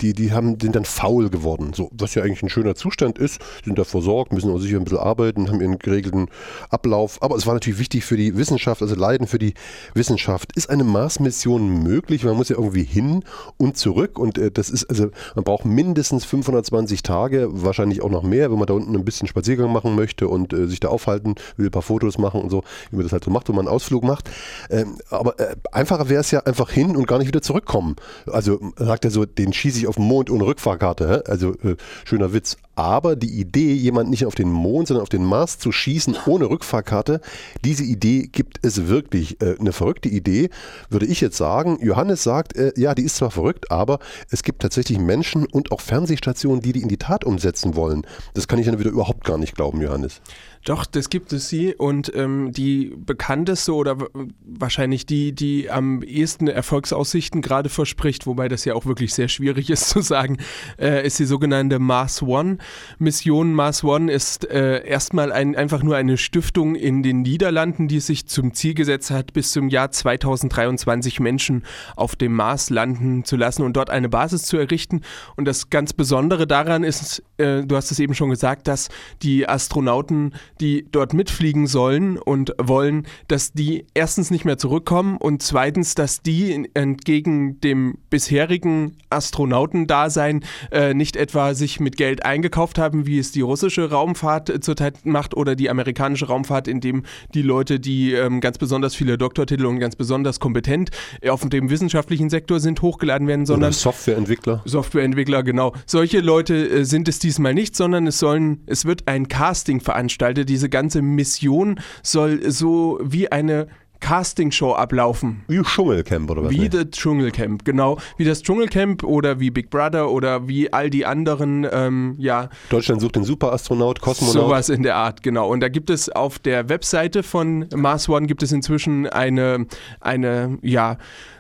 die, 0.01 0.13
die 0.13 0.32
haben, 0.32 0.58
sind 0.60 0.75
dann 0.75 0.86
faul 0.86 1.29
geworden. 1.29 1.72
So, 1.74 1.89
was 1.91 2.15
ja 2.15 2.24
eigentlich 2.24 2.44
ein 2.44 2.50
schöner 2.50 2.75
Zustand 2.75 3.17
ist, 3.20 3.39
sind 3.63 3.77
da 3.77 3.84
versorgt, 3.84 4.34
müssen 4.34 4.51
auch 4.51 4.60
sicher 4.60 4.77
ein 4.77 4.84
bisschen 4.84 5.00
arbeiten, 5.00 5.50
haben 5.50 5.62
ihren 5.62 5.79
geregelten 5.79 6.29
Ablauf. 6.70 7.22
Aber 7.22 7.36
es 7.36 7.46
war 7.46 7.53
natürlich 7.53 7.79
wichtig 7.79 8.06
für 8.06 8.17
die 8.17 8.38
Wissenschaft, 8.38 8.82
also 8.82 8.96
Leiden 8.96 9.27
für 9.27 9.39
die 9.39 9.53
Wissenschaft. 9.94 10.56
Ist 10.56 10.70
eine 10.70 10.84
Mars-Mission 10.84 11.84
möglich? 11.84 12.24
Man 12.24 12.36
muss 12.36 12.50
ja 12.50 12.58
irgendwie 12.58 12.84
hin 12.84 13.24
und 13.58 13.77
zurück 13.77 14.17
und 14.17 14.38
äh, 14.38 14.51
das 14.51 14.70
ist, 14.70 14.86
also 14.89 15.10
man 15.36 15.44
braucht 15.44 15.65
mindestens 15.65 16.25
520 16.25 17.03
Tage, 17.03 17.48
wahrscheinlich 17.51 18.01
auch 18.01 18.10
noch 18.10 18.24
mehr, 18.24 18.51
wenn 18.51 18.58
man 18.58 18.67
da 18.67 18.74
unten 18.74 18.96
ein 18.96 19.06
bisschen 19.06 19.27
Spaziergang 19.27 19.72
machen 19.72 19.96
möchte 19.96 20.27
und 20.27 20.53
äh, 20.53 20.67
sich 20.67 20.79
da 20.79 20.88
aufhalten 20.88 21.36
will, 21.56 21.67
ein 21.67 21.72
paar 21.72 21.82
Fotos 21.82 22.17
machen 22.17 22.41
und 22.41 22.50
so, 22.50 22.63
wie 22.89 22.98
man 22.98 23.06
das 23.06 23.12
halt 23.12 23.24
so 23.24 23.32
macht, 23.32 23.48
wenn 23.50 23.56
man 23.56 23.67
einen 23.67 23.75
Ausflug 23.75 24.03
macht. 24.03 24.29
Ähm, 24.70 24.98
aber 25.10 25.39
äh, 25.39 25.56
einfacher 25.72 26.10
wäre 26.10 26.22
es 26.22 26.32
ja 26.32 26.39
einfach 26.41 26.72
hin 26.72 26.96
und 26.96 27.08
gar 27.08 27.20
nicht 27.20 27.26
wieder 27.27 27.41
zurückkommen. 27.41 27.96
Also 28.25 28.60
sagt 28.77 29.05
er 29.05 29.12
so, 29.12 29.25
den 29.25 29.53
schieße 29.53 29.79
ich 29.79 29.88
auf 29.88 29.96
den 29.96 30.05
Mond 30.05 30.29
ohne 30.29 30.46
Rückfahrkarte. 30.46 31.24
Also 31.27 31.53
äh, 31.63 31.75
schöner 32.05 32.34
Witz. 32.34 32.57
Aber 32.77 33.15
die 33.15 33.39
Idee, 33.39 33.74
jemanden 33.74 34.12
nicht 34.12 34.27
auf 34.27 34.36
den 34.36 34.51
Mond, 34.51 34.88
sondern 34.88 35.01
auf 35.01 35.10
den 35.10 35.25
Mars 35.25 35.57
zu 35.57 35.72
schießen 35.72 36.15
ohne 36.27 36.48
Rückfahrkarte, 36.48 37.22
diese 37.65 37.84
Idee 37.84 38.29
gibt 38.31 38.60
es 38.62 38.86
wirklich. 38.86 39.41
Äh, 39.41 39.55
eine 39.60 39.74
verrückte 39.74 40.10
Idee, 40.10 40.51
würde 40.91 41.07
ich 41.07 41.19
jetzt 41.19 41.38
sagen. 41.38 41.79
Johannes 41.81 42.22
sagt, 42.22 42.55
äh, 42.55 42.74
ja, 42.75 42.93
die 42.93 43.01
ist 43.01 43.15
zwar 43.15 43.31
verrückt, 43.31 43.72
aber 43.72 43.98
es 44.29 44.43
gibt 44.43 44.62
tatsächlich 44.62 45.00
Menschen 45.00 45.48
und 45.48 45.72
auch 45.72 45.81
Fernsehstationen, 45.81 46.62
die 46.62 46.72
die 46.72 46.84
in 46.84 46.88
die 46.88 46.98
Tat 46.98 47.25
umsetzen 47.25 47.75
wollen. 47.75 48.05
Das 48.36 48.48
kann 48.48 48.60
ich 48.60 48.67
dann 48.67 48.77
wieder 48.77 48.91
überhaupt 48.91 49.24
gar 49.24 49.39
nicht 49.39 49.55
glauben, 49.55 49.81
Johannes. 49.81 50.22
Doch, 50.67 50.86
das 50.86 51.10
gibt 51.10 51.31
es 51.31 51.48
sie 51.48 51.74
und 51.74 52.12
ähm, 52.13 52.51
die 52.51 52.93
bekannteste 52.98 53.74
oder 53.74 53.98
wahrscheinlich 54.46 55.05
die, 55.05 55.31
die 55.31 55.69
am 55.69 56.03
ehesten 56.03 56.48
Erfolgsaussichten 56.50 57.41
gerade 57.41 57.69
verspricht, 57.69 58.27
wobei 58.27 58.50
das 58.50 58.65
ja 58.65 58.74
auch 58.74 58.86
wirklich 58.86 59.13
sehr 59.13 59.29
schwierig 59.29 59.69
ist 59.69 59.88
zu 59.89 60.01
sagen, 60.01 60.39
äh, 60.77 61.07
ist 61.07 61.19
die 61.19 61.25
sogenannte 61.25 61.79
Mars 61.79 62.22
One 62.22 62.57
Mission. 63.00 63.53
Mars 63.53 63.83
One 63.83 64.12
ist 64.12 64.50
äh, 64.50 64.86
erstmal 64.86 65.31
ein, 65.31 65.55
einfach 65.55 65.83
nur 65.83 65.95
eine 65.95 66.17
Stiftung 66.17 66.75
in 66.75 67.03
den 67.03 67.21
Niederlanden, 67.21 67.88
die 67.88 68.00
sich 68.00 68.27
zum 68.27 68.53
Ziel 68.53 68.74
gesetzt 68.74 69.12
hat, 69.12 69.33
bis 69.33 69.51
zum 69.51 69.69
Jahr 69.69 69.91
2023 69.91 71.19
Menschen 71.19 71.63
auf 71.95 72.15
dem 72.15 72.33
Mars 72.33 72.69
landen 72.69 73.24
zu 73.24 73.36
lassen 73.36 73.63
und 73.63 73.77
dort 73.77 73.89
eine 73.89 74.09
Basis 74.09 74.43
zu 74.43 74.57
errichten. 74.57 75.01
Und 75.36 75.45
das 75.45 75.69
ganz 75.69 75.93
Besondere 75.93 76.47
daran 76.47 76.83
ist, 76.83 77.24
äh, 77.38 77.63
du 77.63 77.75
hast 77.75 77.91
es 77.91 78.00
eben 78.00 78.13
schon 78.13 78.29
gesagt, 78.29 78.67
dass 78.67 78.89
die 79.21 79.47
Astronauten 79.47 80.33
die 80.59 80.86
dort 80.91 81.13
mitfliegen 81.13 81.67
sollen 81.67 82.17
und 82.17 82.53
wollen, 82.62 83.07
dass 83.27 83.53
die 83.53 83.86
erstens 83.93 84.31
nicht 84.31 84.45
mehr 84.45 84.57
zurückkommen 84.57 85.17
und 85.17 85.41
zweitens, 85.41 85.95
dass 85.95 86.21
die 86.21 86.69
entgegen 86.74 87.59
dem 87.62 87.97
bisherigen 88.09 88.97
Astronautendasein 89.09 90.43
äh, 90.71 90.93
nicht 90.93 91.15
etwa 91.15 91.53
sich 91.53 91.79
mit 91.79 91.97
Geld 91.97 92.25
eingekauft 92.25 92.56
haben, 92.57 93.05
wie 93.05 93.19
es 93.19 93.31
die 93.31 93.41
russische 93.41 93.89
Raumfahrt 93.89 94.49
äh, 94.49 94.59
zurzeit 94.59 95.05
macht 95.05 95.35
oder 95.35 95.55
die 95.55 95.69
amerikanische 95.69 96.27
Raumfahrt, 96.27 96.67
in 96.67 96.81
dem 96.81 97.03
die 97.33 97.41
Leute, 97.41 97.79
die 97.79 98.13
ähm, 98.13 98.41
ganz 98.41 98.57
besonders 98.57 98.95
viele 98.95 99.17
Doktortitel 99.17 99.65
und 99.65 99.79
ganz 99.79 99.95
besonders 99.95 100.39
kompetent 100.39 100.89
auf 101.29 101.47
dem 101.47 101.69
wissenschaftlichen 101.69 102.29
Sektor 102.29 102.59
sind, 102.59 102.81
hochgeladen 102.81 103.27
werden, 103.27 103.45
sondern 103.45 103.69
oder 103.69 103.77
Softwareentwickler. 103.77 104.61
Softwareentwickler, 104.65 105.43
genau. 105.43 105.73
Solche 105.85 106.19
Leute 106.19 106.55
äh, 106.55 106.83
sind 106.83 107.07
es 107.07 107.19
diesmal 107.19 107.53
nicht, 107.53 107.75
sondern 107.75 108.07
es 108.07 108.17
sollen, 108.17 108.63
es 108.65 108.85
wird 108.85 109.07
ein 109.07 109.27
Casting 109.27 109.81
veranstaltet 109.81 110.49
diese 110.49 110.69
ganze 110.69 111.01
Mission 111.01 111.79
soll 112.01 112.49
so 112.49 112.99
wie 113.03 113.31
eine 113.31 113.67
Castingshow 113.99 114.73
ablaufen. 114.73 115.43
Wie 115.47 115.61
Dschungelcamp 115.61 116.29
oder 116.29 116.45
was? 116.45 116.51
Wie 116.51 116.69
das 116.69 116.91
Dschungelcamp, 116.91 117.65
genau. 117.65 117.97
Wie 118.17 118.25
das 118.25 118.41
Dschungelcamp 118.43 119.03
oder 119.03 119.39
wie 119.39 119.51
Big 119.51 119.69
Brother 119.69 120.09
oder 120.11 120.47
wie 120.47 120.71
all 120.71 120.89
die 120.89 121.05
anderen, 121.05 121.67
ähm, 121.71 122.15
ja. 122.17 122.49
Deutschland 122.69 123.01
sucht 123.01 123.15
den 123.15 123.23
Superastronaut, 123.23 124.01
Kosmonaut. 124.01 124.33
Sowas 124.33 124.69
in 124.69 124.83
der 124.83 124.95
Art, 124.95 125.23
genau. 125.23 125.49
Und 125.49 125.61
da 125.61 125.69
gibt 125.69 125.89
es 125.89 126.09
auf 126.09 126.39
der 126.39 126.69
Webseite 126.69 127.23
von 127.23 127.67
Mars 127.75 128.07
One 128.09 128.27
gibt 128.27 128.43
es 128.43 128.51
inzwischen 128.51 129.07
eine, 129.07 129.65
eine, 129.99 130.57
ja, 130.61 130.97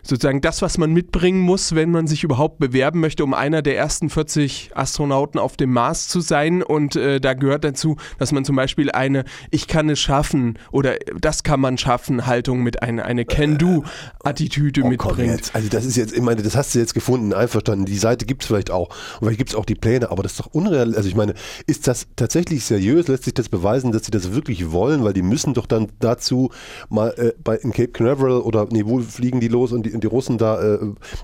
sozusagen 0.07 0.41
das, 0.41 0.61
was 0.61 0.77
man 0.77 0.93
mitbringen 0.93 1.41
muss, 1.41 1.75
wenn 1.75 1.91
man 1.91 2.07
sich 2.07 2.23
überhaupt 2.23 2.59
bewerben 2.59 2.99
möchte, 2.99 3.23
um 3.23 3.33
einer 3.33 3.61
der 3.61 3.77
ersten 3.77 4.09
40 4.09 4.71
Astronauten 4.73 5.39
auf 5.39 5.57
dem 5.57 5.71
Mars 5.73 6.07
zu 6.07 6.21
sein. 6.21 6.63
Und 6.63 6.95
äh, 6.95 7.19
da 7.19 7.33
gehört 7.33 7.63
dazu, 7.63 7.97
dass 8.17 8.31
man 8.31 8.45
zum 8.45 8.55
Beispiel 8.55 8.91
eine 8.91 9.25
Ich 9.51 9.67
kann 9.67 9.89
es 9.89 9.99
schaffen 9.99 10.57
oder 10.71 10.95
das 11.19 11.43
kann 11.43 11.59
man 11.59 11.77
schaffen 11.77 12.25
Haltung 12.25 12.63
mit 12.63 12.81
einer 12.81 13.05
eine 13.05 13.25
Can-Do-Attitüde 13.25 14.81
oh, 14.83 14.87
mitbringt. 14.87 15.51
Also 15.53 15.69
das 15.69 15.85
ist 15.85 15.97
jetzt, 15.97 16.13
ich 16.13 16.21
meine, 16.21 16.41
das 16.41 16.55
hast 16.55 16.73
du 16.75 16.79
jetzt 16.79 16.93
gefunden, 16.93 17.33
einverstanden. 17.33 17.85
Die 17.85 17.97
Seite 17.97 18.25
gibt 18.25 18.43
es 18.43 18.47
vielleicht 18.47 18.71
auch 18.71 18.89
und 18.89 19.19
vielleicht 19.19 19.37
gibt 19.37 19.49
es 19.51 19.55
auch 19.55 19.65
die 19.65 19.75
Pläne, 19.75 20.11
aber 20.11 20.23
das 20.23 20.33
ist 20.33 20.39
doch 20.39 20.53
unrealistisch. 20.53 20.97
Also 20.97 21.09
ich 21.09 21.15
meine, 21.15 21.33
ist 21.65 21.87
das 21.87 22.07
tatsächlich 22.15 22.63
seriös? 22.63 23.07
Lässt 23.07 23.23
sich 23.23 23.33
das 23.33 23.49
beweisen, 23.49 23.91
dass 23.91 24.05
sie 24.05 24.11
das 24.11 24.33
wirklich 24.33 24.71
wollen? 24.71 25.03
Weil 25.03 25.13
die 25.13 25.21
müssen 25.21 25.53
doch 25.53 25.65
dann 25.65 25.87
dazu 25.99 26.51
mal 26.89 27.13
äh, 27.17 27.33
bei 27.43 27.57
in 27.57 27.71
Cape 27.71 27.89
Canaveral 27.89 28.41
oder 28.41 28.67
nee, 28.69 28.83
wo 28.85 28.99
fliegen 28.99 29.39
die 29.39 29.47
los 29.47 29.71
und 29.71 29.85
die 29.85 29.96
die 29.99 30.07
Russen 30.07 30.37
da, 30.37 30.61
äh, 30.61 30.79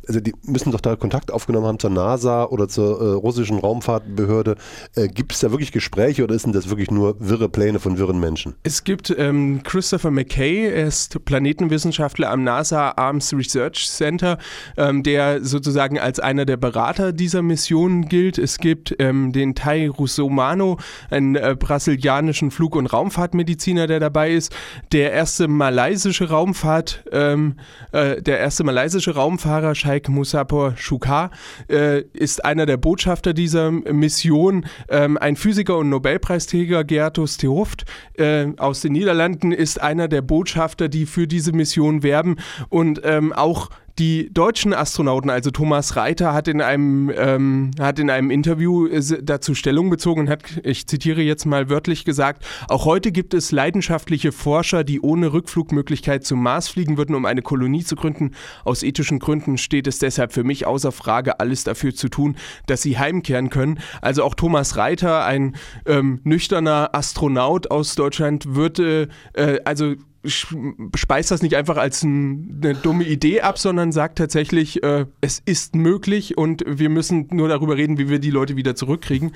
also 0.07 0.19
die 0.19 0.33
müssen 0.45 0.71
doch 0.71 0.81
da 0.81 0.95
Kontakt 0.95 1.31
aufgenommen 1.31 1.67
haben 1.67 1.79
zur 1.79 1.89
NASA 1.89 2.45
oder 2.45 2.67
zur 2.67 2.99
äh, 3.01 3.13
russischen 3.13 3.59
Raumfahrtbehörde. 3.59 4.55
Äh, 4.95 5.07
gibt 5.07 5.33
es 5.33 5.39
da 5.39 5.51
wirklich 5.51 5.71
Gespräche 5.71 6.23
oder 6.23 6.37
sind 6.37 6.55
das 6.55 6.69
wirklich 6.69 6.91
nur 6.91 7.15
wirre 7.19 7.49
Pläne 7.49 7.79
von 7.79 7.97
wirren 7.97 8.19
Menschen? 8.19 8.55
Es 8.63 8.83
gibt 8.83 9.13
ähm, 9.17 9.61
Christopher 9.63 10.11
McKay, 10.11 10.67
er 10.67 10.87
ist 10.87 11.23
Planetenwissenschaftler 11.25 12.29
am 12.29 12.43
NASA 12.43 12.93
Arms 12.97 13.33
Research 13.33 13.89
Center, 13.89 14.37
ähm, 14.77 15.03
der 15.03 15.43
sozusagen 15.43 15.99
als 15.99 16.19
einer 16.19 16.45
der 16.45 16.57
Berater 16.57 17.13
dieser 17.13 17.41
Mission 17.41 18.05
gilt. 18.05 18.37
Es 18.37 18.57
gibt 18.57 18.95
ähm, 18.99 19.31
den 19.31 19.55
Tai 19.55 19.89
Russomano, 19.89 20.77
einen 21.09 21.35
äh, 21.35 21.55
brasilianischen 21.57 22.51
Flug- 22.51 22.75
und 22.75 22.87
Raumfahrtmediziner, 22.87 23.87
der 23.87 23.99
dabei 23.99 24.31
ist. 24.31 24.55
Der 24.91 25.11
erste 25.11 25.47
malaysische 25.47 26.29
Raumfahrt, 26.29 27.03
ähm, 27.11 27.55
äh, 27.91 28.21
der 28.21 28.39
erste 28.39 28.62
malaysische 28.63 29.15
Raumfahrer 29.15 29.75
Sheikh 29.75 30.09
Musapor 30.09 30.75
Shukar 30.75 31.31
äh, 31.69 32.01
ist 32.13 32.43
einer 32.43 32.65
der 32.65 32.77
Botschafter 32.77 33.33
dieser 33.33 33.71
Mission. 33.71 34.65
Ähm, 34.89 35.17
ein 35.17 35.35
Physiker 35.35 35.77
und 35.77 35.89
Nobelpreisträger 35.89 36.83
Gertus 36.83 37.37
Tehoft 37.37 37.85
äh, 38.17 38.47
aus 38.57 38.81
den 38.81 38.93
Niederlanden 38.93 39.51
ist 39.51 39.81
einer 39.81 40.07
der 40.07 40.21
Botschafter, 40.21 40.89
die 40.89 41.05
für 41.05 41.27
diese 41.27 41.51
Mission 41.51 42.03
werben 42.03 42.37
und 42.69 43.01
ähm, 43.03 43.33
auch 43.33 43.69
die 43.99 44.33
deutschen 44.33 44.73
Astronauten, 44.73 45.29
also 45.29 45.51
Thomas 45.51 45.95
Reiter, 45.95 46.33
hat 46.33 46.47
in 46.47 46.61
einem, 46.61 47.11
ähm, 47.15 47.71
hat 47.79 47.99
in 47.99 48.09
einem 48.09 48.31
Interview 48.31 48.87
äh, 48.87 49.01
dazu 49.21 49.53
Stellung 49.53 49.89
bezogen 49.89 50.21
und 50.21 50.29
hat, 50.29 50.43
ich 50.63 50.87
zitiere 50.87 51.21
jetzt 51.21 51.45
mal 51.45 51.69
wörtlich 51.69 52.03
gesagt, 52.03 52.43
auch 52.69 52.85
heute 52.85 53.11
gibt 53.11 53.35
es 53.35 53.51
leidenschaftliche 53.51 54.31
Forscher, 54.31 54.83
die 54.83 54.99
ohne 54.99 55.31
Rückflugmöglichkeit 55.33 56.25
zum 56.25 56.41
Mars 56.41 56.69
fliegen 56.69 56.97
würden, 56.97 57.15
um 57.15 57.25
eine 57.25 57.43
Kolonie 57.43 57.83
zu 57.83 57.95
gründen. 57.95 58.31
Aus 58.63 58.81
ethischen 58.81 59.19
Gründen 59.19 59.59
steht 59.59 59.85
es 59.85 59.99
deshalb 59.99 60.33
für 60.33 60.43
mich 60.43 60.65
außer 60.65 60.91
Frage, 60.91 61.39
alles 61.39 61.63
dafür 61.63 61.93
zu 61.93 62.09
tun, 62.09 62.35
dass 62.65 62.81
sie 62.81 62.97
heimkehren 62.97 63.51
können. 63.51 63.79
Also 64.01 64.23
auch 64.23 64.33
Thomas 64.33 64.75
Reiter, 64.75 65.23
ein 65.25 65.55
ähm, 65.85 66.19
nüchterner 66.23 66.89
Astronaut 66.93 67.69
aus 67.69 67.93
Deutschland, 67.93 68.55
würde, 68.55 69.09
äh, 69.33 69.59
also 69.65 69.95
speist 70.25 71.31
das 71.31 71.41
nicht 71.41 71.55
einfach 71.55 71.75
als 71.75 72.03
ein, 72.03 72.61
eine 72.63 72.75
dumme 72.75 73.03
Idee 73.03 73.41
ab, 73.41 73.59
sondern 73.59 73.91
sagt 73.91 74.17
tatsächlich, 74.17 74.81
äh, 74.81 75.05
es 75.19 75.41
ist 75.43 75.75
möglich 75.75 76.37
und 76.37 76.63
wir 76.65 76.89
müssen 76.89 77.27
nur 77.31 77.49
darüber 77.49 77.75
reden, 77.75 77.97
wie 77.97 78.07
wir 78.09 78.19
die 78.19 78.29
Leute 78.29 78.55
wieder 78.55 78.73
zurückkriegen. 78.75 79.33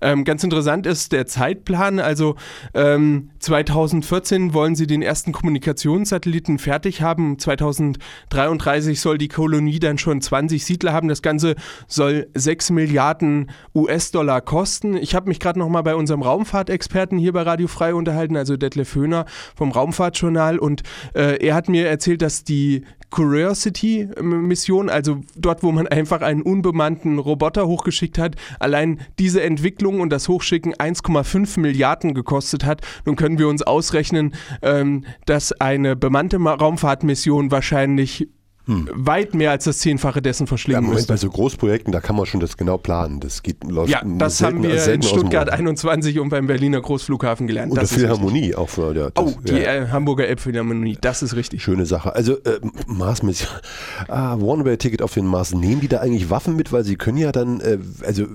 Ähm, 0.00 0.24
ganz 0.24 0.42
interessant 0.42 0.86
ist 0.86 1.12
der 1.12 1.26
Zeitplan. 1.26 2.00
Also 2.00 2.36
ähm, 2.72 3.30
2014 3.40 4.54
wollen 4.54 4.74
sie 4.76 4.86
den 4.86 5.02
ersten 5.02 5.32
Kommunikationssatelliten 5.32 6.58
fertig 6.58 7.02
haben. 7.02 7.38
2033 7.38 8.98
soll 8.98 9.18
die 9.18 9.28
Kolonie 9.28 9.78
dann 9.78 9.98
schon 9.98 10.22
20 10.22 10.64
Siedler 10.64 10.94
haben. 10.94 11.08
Das 11.08 11.20
Ganze 11.20 11.54
soll 11.86 12.28
6 12.34 12.70
Milliarden 12.70 13.50
US-Dollar 13.74 14.40
kosten. 14.40 14.96
Ich 14.96 15.14
habe 15.14 15.28
mich 15.28 15.38
gerade 15.38 15.58
noch 15.58 15.68
mal 15.68 15.82
bei 15.82 15.94
unserem 15.94 16.22
Raumfahrtexperten 16.22 17.18
hier 17.18 17.34
bei 17.34 17.42
Radio 17.42 17.68
Frei 17.68 17.94
unterhalten, 17.94 18.36
also 18.36 18.56
Detlef 18.56 18.94
Höhner 18.94 19.26
vom 19.54 19.70
Raumfahrtjournal 19.70 20.29
Journal 20.30 20.58
und 20.58 20.82
äh, 21.14 21.44
er 21.44 21.54
hat 21.54 21.68
mir 21.68 21.88
erzählt, 21.88 22.22
dass 22.22 22.44
die 22.44 22.84
Curiosity-Mission, 23.10 24.88
also 24.88 25.20
dort, 25.34 25.64
wo 25.64 25.72
man 25.72 25.88
einfach 25.88 26.20
einen 26.20 26.42
unbemannten 26.42 27.18
Roboter 27.18 27.66
hochgeschickt 27.66 28.18
hat, 28.18 28.36
allein 28.60 29.00
diese 29.18 29.42
Entwicklung 29.42 30.00
und 30.00 30.10
das 30.10 30.28
Hochschicken 30.28 30.74
1,5 30.74 31.58
Milliarden 31.58 32.14
gekostet 32.14 32.64
hat. 32.64 32.82
Nun 33.04 33.16
können 33.16 33.38
wir 33.40 33.48
uns 33.48 33.62
ausrechnen, 33.62 34.34
ähm, 34.62 35.04
dass 35.26 35.52
eine 35.52 35.96
bemannte 35.96 36.36
Raumfahrtmission 36.38 37.50
wahrscheinlich 37.50 38.28
hm. 38.66 38.88
weit 38.92 39.34
mehr 39.34 39.50
als 39.50 39.64
das 39.64 39.78
Zehnfache 39.78 40.20
dessen 40.22 40.46
verschlingen 40.46 40.82
ja, 40.82 40.88
Moment, 40.88 41.06
Bei 41.06 41.16
so 41.16 41.28
Großprojekten, 41.28 41.92
da 41.92 42.00
kann 42.00 42.16
man 42.16 42.26
schon 42.26 42.40
das 42.40 42.56
genau 42.56 42.78
planen. 42.78 43.20
Das 43.20 43.42
geht, 43.42 43.64
läuft 43.64 43.90
Ja, 43.90 44.02
das 44.04 44.38
selten, 44.38 44.56
haben 44.56 44.62
wir 44.64 44.92
in 44.92 45.02
Stuttgart 45.02 45.50
21 45.50 46.18
und 46.20 46.28
beim 46.28 46.46
Berliner 46.46 46.80
Großflughafen 46.80 47.46
gelernt. 47.46 47.72
Und 47.72 47.80
das 47.80 47.92
Philharmonie 47.92 48.54
auch. 48.54 48.68
Für, 48.68 48.94
ja, 48.94 49.10
das, 49.10 49.24
oh, 49.24 49.32
die 49.42 49.52
ja. 49.52 49.74
äh, 49.74 49.88
Hamburger 49.88 50.28
Elbphilharmonie, 50.28 50.98
das 51.00 51.22
ist 51.22 51.34
richtig. 51.34 51.62
Schöne 51.62 51.86
Sache. 51.86 52.14
Also 52.14 52.34
äh, 52.34 52.60
Mars-Mission, 52.86 53.50
ah, 54.08 54.36
One-Way-Ticket 54.36 55.02
auf 55.02 55.14
den 55.14 55.26
Mars. 55.26 55.54
Nehmen 55.54 55.80
die 55.80 55.88
da 55.88 55.98
eigentlich 55.98 56.30
Waffen 56.30 56.54
mit? 56.54 56.72
Weil 56.72 56.84
sie 56.84 56.96
können 56.96 57.18
ja 57.18 57.32
dann, 57.32 57.60
äh, 57.60 57.78
also 58.06 58.26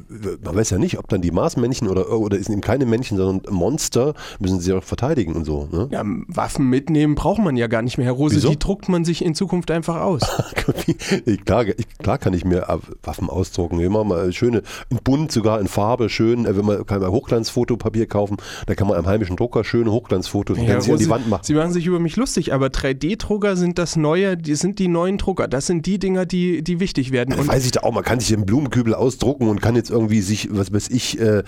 man 0.44 0.55
weiß 0.55 0.72
ja 0.72 0.77
nicht, 0.77 0.98
ob 0.98 1.08
dann 1.08 1.22
die 1.22 1.32
Mars-Männchen 1.32 1.88
oder, 1.88 2.10
oder 2.12 2.38
ist 2.38 2.50
eben 2.50 2.62
keine 2.62 2.86
Männchen, 2.86 3.17
sondern 3.17 3.53
Monster, 3.53 4.13
müssen 4.39 4.60
sie 4.60 4.74
auch 4.74 4.84
verteidigen 4.84 5.34
und 5.34 5.46
so. 5.46 5.70
Ne? 5.72 5.88
Ja, 5.91 6.03
Waffen 6.27 6.70
mitnehmen 6.70 7.15
braucht 7.15 7.39
man 7.39 7.55
ja 7.58 7.67
gar 7.67 7.82
nicht 7.82 7.98
mehr, 7.98 8.05
Herr 8.05 8.13
Rose. 8.13 8.36
Wieso? 8.36 8.50
Die 8.50 8.60
druckt 8.60 8.89
man 8.89 9.05
sich 9.05 9.24
in 9.24 9.36
Zukunft 9.36 9.72
einfach 9.72 10.01
aus. 10.01 10.14
klar, 11.45 11.65
klar 12.00 12.17
kann 12.17 12.34
ich 12.34 12.45
mir 12.45 12.67
Waffen 13.03 13.29
ausdrucken. 13.29 13.79
Immer 13.79 14.03
mal 14.03 14.31
schöne, 14.34 14.62
in 14.89 15.00
bunt, 15.03 15.31
sogar 15.31 15.60
in 15.60 15.67
Farbe, 15.67 16.10
schön. 16.10 16.45
Äh, 16.45 16.55
wenn 16.57 16.65
man 16.65 16.86
kann 16.86 17.01
man 17.01 17.12
Hochglanzfotopapier 17.12 18.07
kaufen, 18.07 18.38
da 18.67 18.75
kann 18.75 18.88
man 18.88 18.98
am 18.98 19.05
heimischen 19.05 19.36
Drucker 19.36 19.63
schöne 19.63 19.91
Hochglanzfotos 19.91 20.58
ja, 20.58 20.82
Sie 20.82 20.91
an 20.91 20.99
die 20.99 21.10
Wand 21.10 21.30
machen. 21.30 21.43
Sie 21.43 21.54
machen 21.54 21.71
sich 21.71 21.86
über 21.86 21.99
mich 21.99 22.15
lustig, 22.15 22.54
aber 22.54 22.67
3D-Drucker 22.67 23.56
sind 23.56 23.78
das 23.78 23.95
neue, 23.95 24.38
die 24.38 24.56
sind 24.56 24.80
die 24.80 24.88
neuen 24.88 25.17
Drucker. 25.17 25.47
Das 25.47 25.67
sind 25.67 25.86
die 25.86 25.99
Dinger, 25.99 26.25
die, 26.25 26.63
die 26.63 26.80
wichtig 26.80 27.12
werden. 27.12 27.36
Und 27.36 27.47
weiß 27.47 27.65
ich 27.65 27.71
da 27.71 27.82
auch, 27.82 27.93
man 27.93 28.04
kann 28.04 28.19
sich 28.19 28.34
einen 28.34 28.45
Blumenkübel 28.45 28.93
ausdrucken 28.93 29.47
und 29.47 29.62
kann 29.62 29.75
jetzt 29.75 29.89
irgendwie 29.89 30.21
sich, 30.21 30.49
was 30.51 30.73
weiß 30.73 30.89
ich, 30.89 31.19
äh, 31.19 31.43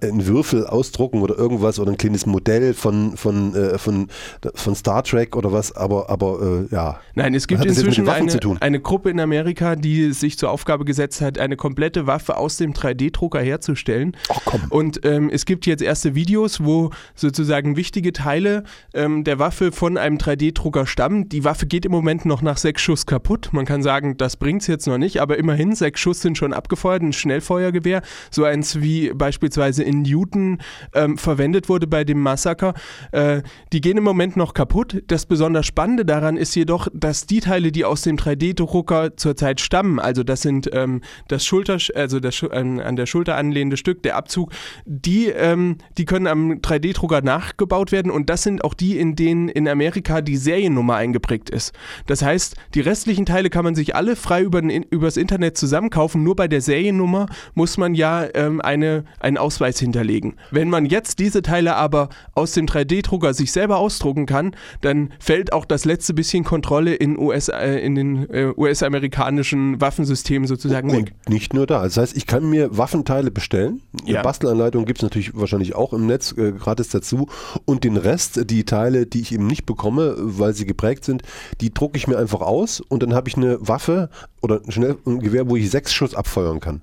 einen 0.00 0.26
Würfel 0.26 0.66
ausdrucken 0.66 1.22
oder 1.22 1.36
irgendwas 1.36 1.78
oder 1.78 1.90
ein 1.90 1.98
kleines 1.98 2.26
Modell 2.26 2.74
von, 2.74 3.16
von, 3.16 3.54
äh, 3.54 3.78
von, 3.78 4.08
von 4.54 4.74
Star 4.74 5.02
Trek 5.02 5.36
oder 5.36 5.52
was, 5.52 5.74
aber, 5.74 6.10
aber 6.10 6.64
ja. 6.70 7.00
Nein, 7.14 7.34
es 7.34 7.46
gibt 7.46 7.53
inzwischen 7.62 8.06
inzwischen 8.06 8.08
eine, 8.08 8.62
eine, 8.62 8.80
Gruppe 8.80 9.10
in 9.10 9.20
Amerika, 9.20 9.76
die 9.76 10.12
sich 10.12 10.38
zur 10.38 10.50
Aufgabe 10.50 10.84
gesetzt 10.84 11.20
hat, 11.20 11.38
eine 11.38 11.56
komplette 11.56 12.06
Waffe 12.06 12.36
aus 12.36 12.56
dem 12.56 12.72
3D-Drucker 12.72 13.40
herzustellen. 13.40 14.16
Ach 14.28 14.40
komm. 14.44 14.62
Und 14.70 15.04
ähm, 15.04 15.30
es 15.30 15.44
gibt 15.46 15.66
jetzt 15.66 15.82
erste 15.82 16.14
Videos, 16.14 16.64
wo 16.64 16.90
sozusagen 17.14 17.76
wichtige 17.76 18.12
Teile 18.12 18.64
ähm, 18.92 19.24
der 19.24 19.38
Waffe 19.38 19.72
von 19.72 19.96
einem 19.96 20.18
3D-Drucker 20.18 20.86
stammen. 20.86 21.28
Die 21.28 21.44
Waffe 21.44 21.66
geht 21.66 21.84
im 21.84 21.92
Moment 21.92 22.24
noch 22.24 22.42
nach 22.42 22.56
sechs 22.56 22.82
Schuss 22.82 23.06
kaputt. 23.06 23.50
Man 23.52 23.64
kann 23.64 23.82
sagen, 23.82 24.16
das 24.16 24.36
bringt 24.36 24.62
es 24.62 24.68
jetzt 24.68 24.86
noch 24.86 24.98
nicht, 24.98 25.20
aber 25.20 25.38
immerhin, 25.38 25.74
sechs 25.74 26.00
Schuss 26.00 26.20
sind 26.20 26.38
schon 26.38 26.52
abgefeuert. 26.52 27.02
Ein 27.02 27.12
Schnellfeuergewehr, 27.12 28.02
so 28.30 28.44
eins 28.44 28.80
wie 28.80 29.12
beispielsweise 29.14 29.82
in 29.82 30.02
Newton 30.02 30.58
ähm, 30.94 31.18
verwendet 31.18 31.68
wurde 31.68 31.86
bei 31.86 32.04
dem 32.04 32.20
Massaker. 32.20 32.74
Äh, 33.12 33.42
die 33.72 33.80
gehen 33.80 33.98
im 33.98 34.04
Moment 34.04 34.36
noch 34.36 34.54
kaputt. 34.54 35.02
Das 35.06 35.26
besonders 35.26 35.66
Spannende 35.66 36.04
daran 36.04 36.36
ist 36.36 36.54
jedoch, 36.54 36.88
dass 36.92 37.26
die 37.26 37.40
Teile, 37.44 37.70
die 37.70 37.84
aus 37.84 38.02
dem 38.02 38.16
3D-Drucker 38.16 39.16
zurzeit 39.16 39.60
stammen. 39.60 39.98
Also 39.98 40.22
das 40.22 40.42
sind 40.42 40.70
ähm, 40.72 41.02
das 41.28 41.44
Schulter, 41.44 41.78
also 41.94 42.20
das 42.20 42.44
ähm, 42.52 42.80
an 42.80 42.96
der 42.96 43.06
Schulter 43.06 43.36
anlehnende 43.36 43.76
Stück, 43.76 44.02
der 44.02 44.16
Abzug, 44.16 44.50
die, 44.86 45.26
ähm, 45.28 45.78
die 45.98 46.04
können 46.04 46.26
am 46.26 46.52
3D-Drucker 46.54 47.22
nachgebaut 47.22 47.92
werden 47.92 48.10
und 48.10 48.30
das 48.30 48.42
sind 48.42 48.64
auch 48.64 48.74
die, 48.74 48.98
in 48.98 49.16
denen 49.16 49.48
in 49.48 49.68
Amerika 49.68 50.20
die 50.20 50.36
Seriennummer 50.36 50.96
eingeprägt 50.96 51.50
ist. 51.50 51.72
Das 52.06 52.22
heißt, 52.22 52.56
die 52.74 52.80
restlichen 52.80 53.26
Teile 53.26 53.50
kann 53.50 53.64
man 53.64 53.74
sich 53.74 53.94
alle 53.94 54.16
frei 54.16 54.42
über 54.42 54.62
übers 54.90 55.16
Internet 55.16 55.58
zusammenkaufen. 55.58 56.22
Nur 56.22 56.36
bei 56.36 56.48
der 56.48 56.60
Seriennummer 56.60 57.26
muss 57.54 57.76
man 57.76 57.94
ja 57.94 58.26
ähm, 58.34 58.60
eine, 58.60 59.04
einen 59.20 59.36
Ausweis 59.36 59.78
hinterlegen. 59.78 60.36
Wenn 60.50 60.70
man 60.70 60.86
jetzt 60.86 61.18
diese 61.18 61.42
Teile 61.42 61.76
aber 61.76 62.08
aus 62.34 62.52
dem 62.52 62.66
3D-Drucker 62.66 63.34
sich 63.34 63.52
selber 63.52 63.78
ausdrucken 63.78 64.26
kann, 64.26 64.56
dann 64.80 65.12
fällt 65.18 65.52
auch 65.52 65.64
das 65.64 65.84
letzte 65.84 66.14
bisschen 66.14 66.44
Kontrolle 66.44 66.94
in 66.94 67.18
US, 67.18 67.33
äh, 67.34 67.78
in 67.78 67.94
den 67.94 68.30
äh, 68.30 68.52
US-amerikanischen 68.56 69.80
Waffensystemen 69.80 70.46
sozusagen 70.46 70.90
und 70.90 70.96
weg. 70.96 71.14
Nicht 71.28 71.54
nur 71.54 71.66
da. 71.66 71.82
Das 71.82 71.96
heißt, 71.96 72.16
ich 72.16 72.26
kann 72.26 72.48
mir 72.48 72.76
Waffenteile 72.76 73.30
bestellen. 73.30 73.82
Eine 74.02 74.12
ja. 74.12 74.22
Bastelanleitung 74.22 74.84
gibt 74.84 75.00
es 75.00 75.02
natürlich 75.02 75.34
wahrscheinlich 75.34 75.74
auch 75.74 75.92
im 75.92 76.06
Netz 76.06 76.32
äh, 76.36 76.52
gratis 76.52 76.88
dazu. 76.88 77.28
Und 77.64 77.84
den 77.84 77.96
Rest, 77.96 78.50
die 78.50 78.64
Teile, 78.64 79.06
die 79.06 79.20
ich 79.20 79.32
eben 79.32 79.46
nicht 79.46 79.66
bekomme, 79.66 80.14
weil 80.18 80.54
sie 80.54 80.66
geprägt 80.66 81.04
sind, 81.04 81.22
die 81.60 81.72
drucke 81.72 81.96
ich 81.96 82.06
mir 82.06 82.18
einfach 82.18 82.40
aus 82.40 82.80
und 82.80 83.02
dann 83.02 83.14
habe 83.14 83.28
ich 83.28 83.36
eine 83.36 83.58
Waffe 83.60 84.10
oder 84.42 84.60
schnell 84.68 84.96
ein 85.06 85.20
Gewehr, 85.20 85.48
wo 85.48 85.56
ich 85.56 85.70
sechs 85.70 85.92
Schuss 85.92 86.14
abfeuern 86.14 86.60
kann. 86.60 86.82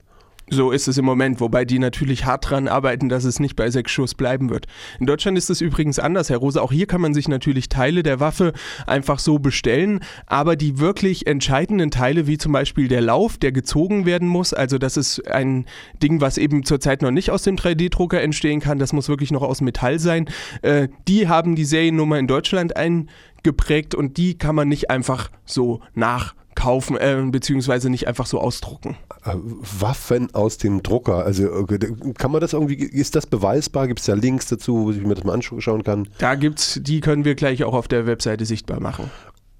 So 0.53 0.71
ist 0.71 0.89
es 0.89 0.97
im 0.97 1.05
Moment, 1.05 1.39
wobei 1.39 1.63
die 1.63 1.79
natürlich 1.79 2.25
hart 2.25 2.49
dran 2.49 2.67
arbeiten, 2.67 3.07
dass 3.07 3.23
es 3.23 3.39
nicht 3.39 3.55
bei 3.55 3.69
sechs 3.69 3.89
Schuss 3.89 4.15
bleiben 4.15 4.49
wird. 4.49 4.65
In 4.99 5.05
Deutschland 5.05 5.37
ist 5.37 5.49
es 5.49 5.61
übrigens 5.61 5.97
anders, 5.97 6.29
Herr 6.29 6.39
Rose. 6.39 6.61
Auch 6.61 6.73
hier 6.73 6.87
kann 6.87 6.99
man 6.99 7.13
sich 7.13 7.29
natürlich 7.29 7.69
Teile 7.69 8.03
der 8.03 8.19
Waffe 8.19 8.51
einfach 8.85 9.19
so 9.19 9.39
bestellen, 9.39 10.01
aber 10.25 10.57
die 10.57 10.77
wirklich 10.77 11.25
entscheidenden 11.25 11.89
Teile, 11.89 12.27
wie 12.27 12.37
zum 12.37 12.51
Beispiel 12.51 12.89
der 12.89 12.99
Lauf, 12.99 13.37
der 13.37 13.53
gezogen 13.53 14.05
werden 14.05 14.27
muss, 14.27 14.53
also 14.53 14.77
das 14.77 14.97
ist 14.97 15.25
ein 15.31 15.67
Ding, 16.03 16.19
was 16.19 16.37
eben 16.37 16.65
zurzeit 16.65 17.01
noch 17.01 17.11
nicht 17.11 17.31
aus 17.31 17.43
dem 17.43 17.55
3D-Drucker 17.55 18.21
entstehen 18.21 18.59
kann, 18.59 18.77
das 18.77 18.91
muss 18.91 19.07
wirklich 19.07 19.31
noch 19.31 19.43
aus 19.43 19.61
Metall 19.61 19.99
sein, 19.99 20.25
äh, 20.63 20.89
die 21.07 21.29
haben 21.29 21.55
die 21.55 21.63
Seriennummer 21.63 22.19
in 22.19 22.27
Deutschland 22.27 22.75
eingeprägt 22.75 23.95
und 23.95 24.17
die 24.17 24.37
kann 24.37 24.55
man 24.55 24.67
nicht 24.67 24.89
einfach 24.89 25.31
so 25.45 25.79
nach 25.93 26.35
kaufen, 26.61 26.95
äh, 26.95 27.17
beziehungsweise 27.25 27.89
nicht 27.89 28.07
einfach 28.07 28.27
so 28.27 28.39
ausdrucken. 28.39 28.95
Äh, 29.25 29.33
Waffen 29.79 30.33
aus 30.35 30.59
dem 30.59 30.83
Drucker, 30.83 31.25
also 31.25 31.65
kann 32.17 32.31
man 32.31 32.39
das 32.39 32.53
irgendwie, 32.53 32.75
ist 32.75 33.15
das 33.15 33.25
beweisbar? 33.25 33.87
Gibt 33.87 33.99
es 33.99 34.05
da 34.05 34.13
Links 34.13 34.45
dazu, 34.45 34.85
wo 34.85 34.91
ich 34.91 35.01
mir 35.01 35.15
das 35.15 35.23
mal 35.23 35.33
anschauen 35.33 35.83
kann? 35.83 36.07
Da 36.19 36.35
gibt's, 36.35 36.79
die 36.83 36.99
können 36.99 37.25
wir 37.25 37.33
gleich 37.33 37.63
auch 37.63 37.73
auf 37.73 37.87
der 37.87 38.05
Webseite 38.05 38.45
sichtbar 38.45 38.79
machen. 38.79 39.09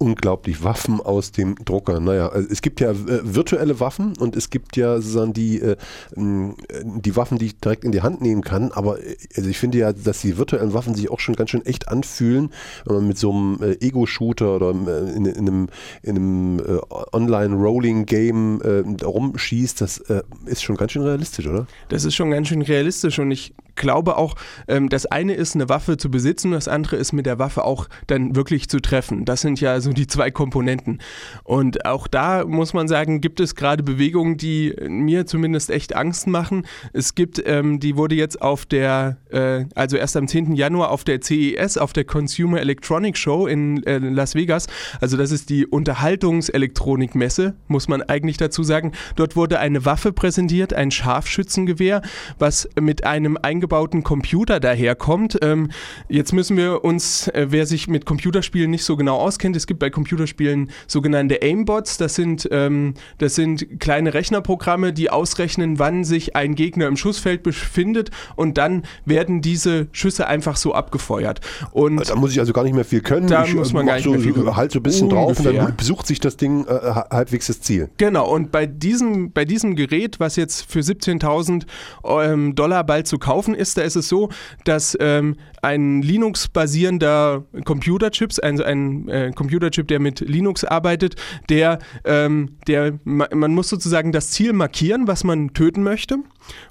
Unglaublich 0.02 0.64
Waffen 0.64 1.00
aus 1.00 1.30
dem 1.30 1.54
Drucker. 1.64 2.00
Naja, 2.00 2.28
also 2.28 2.48
es 2.50 2.60
gibt 2.60 2.80
ja 2.80 2.90
äh, 2.90 3.20
virtuelle 3.22 3.78
Waffen 3.78 4.14
und 4.18 4.34
es 4.34 4.50
gibt 4.50 4.76
ja 4.76 4.96
sozusagen 4.96 5.32
die, 5.32 5.60
äh, 5.60 5.76
die 6.16 7.16
Waffen, 7.16 7.38
die 7.38 7.46
ich 7.46 7.60
direkt 7.60 7.84
in 7.84 7.92
die 7.92 8.02
Hand 8.02 8.20
nehmen 8.20 8.42
kann. 8.42 8.72
Aber 8.72 9.00
äh, 9.00 9.16
also 9.36 9.48
ich 9.48 9.58
finde 9.58 9.78
ja, 9.78 9.92
dass 9.92 10.20
die 10.20 10.36
virtuellen 10.38 10.74
Waffen 10.74 10.96
sich 10.96 11.08
auch 11.08 11.20
schon 11.20 11.36
ganz 11.36 11.50
schön 11.50 11.64
echt 11.64 11.86
anfühlen, 11.86 12.50
wenn 12.84 12.96
man 12.96 13.06
mit 13.06 13.16
so 13.16 13.30
einem 13.30 13.62
äh, 13.62 13.76
Ego-Shooter 13.80 14.56
oder 14.56 14.70
äh, 14.70 15.12
in, 15.14 15.24
in, 15.24 15.38
einem, 15.38 15.68
in 16.02 16.16
einem 16.16 16.58
äh, 16.58 16.80
Online-Rolling-Game 17.12 18.60
rumschießt. 19.02 19.80
Das 19.80 20.02
ist 20.46 20.62
schon 20.62 20.76
ganz 20.76 20.92
schön 20.92 21.02
realistisch, 21.02 21.46
oder? 21.46 21.66
Das 21.88 22.04
ist 22.04 22.14
schon 22.16 22.30
ganz 22.30 22.48
schön 22.48 22.62
realistisch 22.62 23.20
und 23.20 23.30
ich 23.30 23.54
glaube 23.76 24.16
auch, 24.16 24.34
ähm, 24.68 24.88
das 24.88 25.06
eine 25.06 25.34
ist, 25.34 25.54
eine 25.54 25.68
Waffe 25.68 25.96
zu 25.96 26.10
besitzen, 26.10 26.52
das 26.52 26.68
andere 26.68 26.96
ist, 26.96 27.12
mit 27.12 27.26
der 27.26 27.38
Waffe 27.38 27.64
auch 27.64 27.88
dann 28.06 28.36
wirklich 28.36 28.68
zu 28.68 28.80
treffen. 28.80 29.24
Das 29.24 29.40
sind 29.40 29.60
ja 29.60 29.80
so 29.80 29.92
die 29.92 30.06
zwei 30.06 30.30
Komponenten. 30.30 31.00
Und 31.44 31.86
auch 31.86 32.06
da 32.06 32.44
muss 32.44 32.74
man 32.74 32.88
sagen, 32.88 33.20
gibt 33.20 33.40
es 33.40 33.54
gerade 33.54 33.82
Bewegungen, 33.82 34.36
die 34.36 34.74
mir 34.88 35.26
zumindest 35.26 35.70
echt 35.70 35.94
Angst 35.94 36.26
machen. 36.26 36.66
Es 36.92 37.14
gibt, 37.14 37.42
ähm, 37.46 37.80
die 37.80 37.96
wurde 37.96 38.14
jetzt 38.14 38.40
auf 38.42 38.66
der, 38.66 39.18
äh, 39.30 39.64
also 39.74 39.96
erst 39.96 40.16
am 40.16 40.28
10. 40.28 40.54
Januar 40.54 40.90
auf 40.90 41.04
der 41.04 41.20
CES, 41.20 41.78
auf 41.78 41.92
der 41.92 42.04
Consumer 42.04 42.60
Electronic 42.60 43.16
Show 43.16 43.46
in 43.46 43.82
äh, 43.84 43.98
Las 43.98 44.34
Vegas, 44.34 44.66
also 45.00 45.16
das 45.16 45.30
ist 45.30 45.50
die 45.50 45.66
Unterhaltungselektronikmesse, 45.66 47.54
muss 47.68 47.88
man 47.88 48.02
eigentlich 48.02 48.36
dazu 48.36 48.62
sagen. 48.62 48.92
Dort 49.16 49.36
wurde 49.36 49.58
eine 49.58 49.84
Waffe 49.84 50.12
präsentiert, 50.12 50.74
ein 50.74 50.90
Scharfschützengewehr, 50.90 52.02
was 52.38 52.68
mit 52.80 53.04
einem 53.04 53.38
eingebauten 53.62 54.02
Computer 54.02 54.58
daherkommt. 54.58 55.38
Ähm, 55.40 55.70
jetzt 56.08 56.32
müssen 56.32 56.56
wir 56.56 56.84
uns, 56.84 57.28
äh, 57.28 57.46
wer 57.50 57.64
sich 57.64 57.86
mit 57.86 58.04
Computerspielen 58.04 58.70
nicht 58.70 58.84
so 58.84 58.96
genau 58.96 59.18
auskennt, 59.18 59.54
es 59.54 59.68
gibt 59.68 59.78
bei 59.78 59.88
Computerspielen 59.88 60.70
sogenannte 60.88 61.40
Aimbots. 61.42 61.96
Das 61.96 62.16
sind, 62.16 62.48
ähm, 62.50 62.94
das 63.18 63.36
sind 63.36 63.78
kleine 63.78 64.14
Rechnerprogramme, 64.14 64.92
die 64.92 65.10
ausrechnen, 65.10 65.78
wann 65.78 66.02
sich 66.02 66.34
ein 66.34 66.56
Gegner 66.56 66.88
im 66.88 66.96
Schussfeld 66.96 67.44
befindet 67.44 68.10
und 68.34 68.58
dann 68.58 68.82
werden 69.04 69.42
diese 69.42 69.86
Schüsse 69.92 70.26
einfach 70.26 70.56
so 70.56 70.74
abgefeuert. 70.74 71.40
Und 71.70 72.08
da 72.08 72.16
muss 72.16 72.32
ich 72.32 72.40
also 72.40 72.52
gar 72.52 72.64
nicht 72.64 72.74
mehr 72.74 72.84
viel 72.84 73.00
können. 73.00 73.28
Da 73.28 73.44
ich, 73.44 73.54
muss 73.54 73.72
man 73.72 73.86
gar 73.86 73.94
nicht 73.94 74.04
so, 74.04 74.10
mehr 74.10 74.20
viel 74.20 74.32
können. 74.32 74.56
Halt 74.56 74.72
so 74.72 74.80
ein 74.80 74.82
bisschen 74.82 75.12
Ungefähr. 75.12 75.26
drauf 75.26 75.38
und 75.38 75.68
dann 75.68 75.76
besucht 75.76 76.08
sich 76.08 76.18
das 76.18 76.36
Ding 76.36 76.66
äh, 76.66 76.80
halbwegs 77.10 77.46
das 77.46 77.60
Ziel. 77.60 77.90
Genau, 77.96 78.28
und 78.28 78.50
bei 78.50 78.66
diesem, 78.66 79.30
bei 79.30 79.44
diesem 79.44 79.76
Gerät, 79.76 80.18
was 80.18 80.34
jetzt 80.34 80.68
für 80.68 80.80
17.000 80.80 81.64
ähm, 82.04 82.54
Dollar 82.56 82.82
bald 82.84 83.06
zu 83.06 83.18
kaufen 83.18 83.51
ist, 83.54 83.76
da 83.76 83.82
ist 83.82 83.96
es 83.96 84.08
so, 84.08 84.28
dass 84.64 84.96
ähm, 85.00 85.36
ein 85.62 86.02
Linux-basierender 86.02 87.44
Computerchips, 87.64 88.38
also 88.38 88.64
ein 88.64 89.08
äh, 89.08 89.32
Computerchip, 89.34 89.88
der 89.88 90.00
mit 90.00 90.20
Linux 90.20 90.64
arbeitet, 90.64 91.16
der, 91.48 91.78
ähm, 92.04 92.56
der 92.66 92.98
man 93.04 93.54
muss 93.54 93.68
sozusagen 93.68 94.12
das 94.12 94.30
Ziel 94.30 94.52
markieren, 94.52 95.06
was 95.06 95.24
man 95.24 95.52
töten 95.54 95.82
möchte 95.82 96.18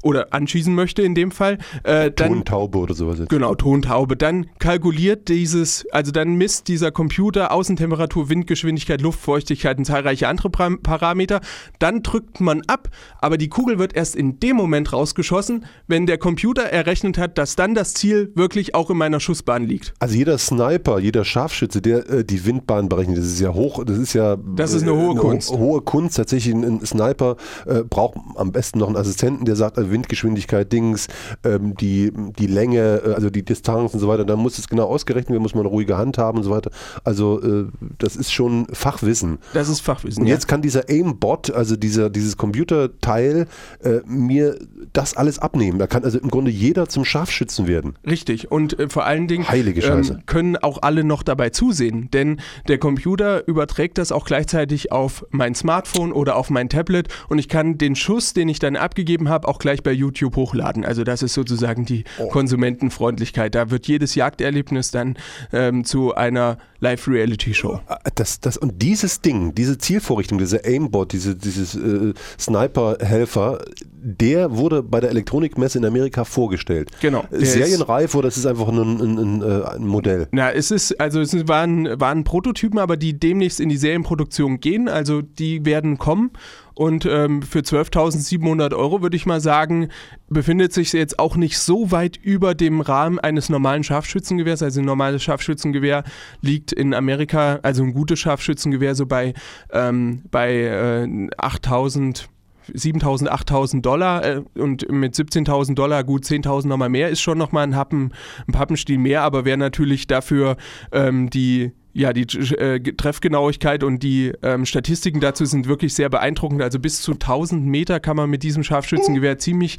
oder 0.03 0.33
anschießen 0.33 0.73
möchte 0.73 1.01
in 1.01 1.15
dem 1.15 1.31
Fall. 1.31 1.57
Äh, 1.83 2.11
dann, 2.11 2.33
Tontaube 2.33 2.77
oder 2.79 2.93
sowas. 2.93 3.19
Jetzt. 3.19 3.29
Genau, 3.29 3.55
Tontaube. 3.55 4.17
Dann 4.17 4.47
kalkuliert 4.59 5.29
dieses, 5.29 5.85
also 5.91 6.11
dann 6.11 6.35
misst 6.35 6.67
dieser 6.67 6.91
Computer 6.91 7.51
Außentemperatur, 7.51 8.29
Windgeschwindigkeit, 8.29 9.01
Luftfeuchtigkeit 9.01 9.77
und 9.77 9.85
zahlreiche 9.85 10.27
andere 10.27 10.49
Parameter. 10.49 11.41
Dann 11.79 12.03
drückt 12.03 12.39
man 12.39 12.61
ab, 12.67 12.89
aber 13.19 13.37
die 13.37 13.49
Kugel 13.49 13.79
wird 13.79 13.95
erst 13.95 14.15
in 14.15 14.39
dem 14.39 14.55
Moment 14.55 14.93
rausgeschossen, 14.93 15.65
wenn 15.87 16.05
der 16.05 16.17
Computer 16.17 16.63
errechnet 16.63 17.17
hat, 17.17 17.37
dass 17.37 17.55
dann 17.55 17.75
das 17.75 17.93
Ziel 17.93 18.31
wirklich 18.35 18.75
auch 18.75 18.89
in 18.89 18.97
meiner 18.97 19.19
Schussbahn 19.19 19.63
liegt. 19.63 19.93
Also 19.99 20.15
jeder 20.15 20.37
Sniper, 20.37 20.99
jeder 20.99 21.25
Scharfschütze, 21.25 21.81
der 21.81 22.09
äh, 22.09 22.25
die 22.25 22.45
Windbahn 22.45 22.89
berechnet, 22.89 23.17
das 23.17 23.25
ist 23.25 23.39
ja 23.39 23.53
hoch, 23.53 23.83
das 23.83 23.97
ist 23.97 24.13
ja 24.13 24.37
das 24.55 24.73
ist 24.73 24.83
eine 24.83 24.95
hohe 24.95 25.15
äh, 25.15 25.19
Kunst. 25.19 25.51
Ho 25.51 25.57
hohe 25.57 25.81
Kunst. 25.81 26.17
Tatsächlich 26.17 26.53
ein, 26.53 26.85
Sniper 26.85 27.37
äh, 27.65 27.83
braucht 27.83 28.17
am 28.35 28.51
besten 28.51 28.79
noch 28.79 28.87
einen 28.87 28.97
Assistenten, 28.97 29.45
der 29.45 29.55
sagt, 29.61 29.77
also 29.77 29.91
Windgeschwindigkeit, 29.91 30.71
Dings, 30.71 31.07
ähm, 31.43 31.75
die, 31.75 32.11
die 32.37 32.47
Länge, 32.47 33.01
äh, 33.05 33.13
also 33.13 33.29
die 33.29 33.43
Distanz 33.43 33.93
und 33.93 33.99
so 33.99 34.07
weiter. 34.07 34.25
Da 34.25 34.35
muss 34.35 34.57
es 34.57 34.67
genau 34.67 34.85
ausgerechnet 34.85 35.29
werden, 35.29 35.43
muss 35.43 35.55
man 35.55 35.61
eine 35.61 35.69
ruhige 35.69 35.97
Hand 35.97 36.17
haben 36.17 36.39
und 36.39 36.43
so 36.43 36.51
weiter. 36.51 36.71
Also 37.03 37.41
äh, 37.41 37.67
das 37.97 38.15
ist 38.15 38.31
schon 38.31 38.67
Fachwissen. 38.73 39.37
Das 39.53 39.69
ist 39.69 39.81
Fachwissen. 39.81 40.23
Und 40.23 40.27
jetzt 40.27 40.43
ja. 40.43 40.49
kann 40.49 40.61
dieser 40.61 40.89
Aimbot, 40.89 41.51
also 41.51 41.75
dieser, 41.75 42.09
dieses 42.09 42.37
Computerteil, 42.37 43.47
äh, 43.83 43.99
mir 44.05 44.57
das 44.93 45.15
alles 45.15 45.39
abnehmen. 45.39 45.79
Da 45.79 45.87
kann 45.87 46.03
also 46.03 46.19
im 46.19 46.29
Grunde 46.29 46.51
jeder 46.51 46.89
zum 46.89 47.05
Scharfschützen 47.05 47.67
werden. 47.67 47.95
Richtig. 48.05 48.51
Und 48.51 48.77
äh, 48.79 48.89
vor 48.89 49.05
allen 49.05 49.27
Dingen. 49.27 49.45
Ähm, 49.51 50.21
können 50.25 50.57
auch 50.57 50.79
alle 50.81 51.03
noch 51.03 51.23
dabei 51.23 51.49
zusehen. 51.49 52.09
Denn 52.11 52.41
der 52.67 52.77
Computer 52.77 53.47
überträgt 53.47 53.97
das 53.97 54.11
auch 54.11 54.25
gleichzeitig 54.25 54.91
auf 54.91 55.25
mein 55.29 55.55
Smartphone 55.55 56.11
oder 56.11 56.35
auf 56.35 56.49
mein 56.49 56.69
Tablet 56.69 57.07
und 57.29 57.37
ich 57.37 57.49
kann 57.49 57.77
den 57.77 57.95
Schuss, 57.95 58.33
den 58.33 58.49
ich 58.49 58.59
dann 58.59 58.75
abgegeben 58.75 59.29
habe, 59.29 59.47
auch 59.51 59.59
gleich 59.59 59.83
bei 59.83 59.91
YouTube 59.91 60.37
hochladen. 60.37 60.85
Also 60.85 61.03
das 61.03 61.21
ist 61.21 61.33
sozusagen 61.33 61.85
die 61.85 62.05
oh. 62.17 62.29
Konsumentenfreundlichkeit. 62.29 63.53
Da 63.53 63.69
wird 63.69 63.85
jedes 63.87 64.15
Jagderlebnis 64.15 64.91
dann 64.91 65.17
ähm, 65.51 65.83
zu 65.83 66.15
einer 66.15 66.57
Live-Reality-Show. 66.79 67.81
Äh, 67.87 68.11
das, 68.15 68.39
das, 68.39 68.57
und 68.57 68.81
dieses 68.81 69.21
Ding, 69.21 69.53
diese 69.53 69.77
Zielvorrichtung, 69.77 70.37
dieser 70.37 70.65
Aimbot, 70.65 71.11
diese, 71.11 71.35
dieses 71.35 71.75
äh, 71.75 72.13
Sniper-Helfer, 72.39 73.59
der 73.83 74.55
wurde 74.55 74.83
bei 74.83 74.99
der 74.99 75.09
Elektronikmesse 75.09 75.77
in 75.77 75.85
Amerika 75.85 76.23
vorgestellt. 76.23 76.89
Genau. 77.01 77.25
Serienreif 77.31 78.15
oder 78.15 78.29
ist 78.29 78.37
es 78.37 78.45
einfach 78.45 78.69
ein, 78.69 78.77
ein, 78.77 79.17
ein, 79.17 79.41
äh, 79.41 79.63
ein, 79.75 79.85
Modell? 79.85 80.27
Na, 80.31 80.51
es 80.51 80.71
ist, 80.71 80.99
also 80.99 81.19
es 81.19 81.47
waren, 81.47 81.99
waren 81.99 82.23
Prototypen, 82.23 82.79
aber 82.79 82.95
die 82.97 83.19
demnächst 83.19 83.59
in 83.59 83.69
die 83.69 83.77
Serienproduktion 83.77 84.61
gehen. 84.61 84.87
Also 84.87 85.21
die 85.21 85.65
werden 85.65 85.97
kommen. 85.97 86.31
Und 86.73 87.05
ähm, 87.05 87.41
für 87.41 87.59
12.700 87.59 88.75
Euro 88.75 89.01
würde 89.01 89.17
ich 89.17 89.25
mal 89.25 89.41
sagen, 89.41 89.89
befindet 90.29 90.73
sich 90.73 90.93
jetzt 90.93 91.19
auch 91.19 91.35
nicht 91.35 91.57
so 91.57 91.91
weit 91.91 92.17
über 92.17 92.55
dem 92.55 92.81
Rahmen 92.81 93.19
eines 93.19 93.49
normalen 93.49 93.83
Scharfschützengewehrs. 93.83 94.63
Also 94.63 94.81
ein 94.81 94.85
normales 94.85 95.23
Scharfschützengewehr 95.23 96.03
liegt 96.41 96.71
in 96.71 96.93
Amerika, 96.93 97.59
also 97.63 97.83
ein 97.83 97.93
gutes 97.93 98.19
Scharfschützengewehr 98.19 98.95
so 98.95 99.05
bei, 99.05 99.33
ähm, 99.71 100.23
bei 100.31 100.53
äh, 100.53 101.03
8.000 101.37 102.27
7.000, 102.73 103.27
8.000 103.27 103.81
Dollar 103.81 104.23
äh, 104.23 104.41
und 104.55 104.89
mit 104.89 105.15
17.000 105.15 105.75
Dollar 105.75 106.03
gut 106.03 106.23
10.000 106.23 106.67
nochmal 106.67 106.89
mehr 106.89 107.09
ist 107.09 107.21
schon 107.21 107.37
nochmal 107.37 107.63
ein, 107.63 107.75
Happen, 107.75 108.13
ein 108.47 108.53
Pappenstiel 108.53 108.97
mehr, 108.97 109.23
aber 109.23 109.45
wer 109.45 109.57
natürlich 109.57 110.07
dafür 110.07 110.57
ähm, 110.91 111.29
die 111.29 111.71
ja, 111.93 112.13
die 112.13 112.21
äh, 112.55 112.79
Treffgenauigkeit 112.79 113.83
und 113.83 114.01
die 114.03 114.31
ähm, 114.43 114.65
Statistiken 114.65 115.19
dazu 115.19 115.45
sind 115.45 115.67
wirklich 115.67 115.93
sehr 115.93 116.09
beeindruckend. 116.09 116.61
Also 116.61 116.79
bis 116.79 117.01
zu 117.01 117.13
1000 117.13 117.65
Meter 117.65 117.99
kann 117.99 118.15
man 118.15 118.29
mit 118.29 118.43
diesem 118.43 118.63
Scharfschützengewehr 118.63 119.37
ziemlich 119.37 119.77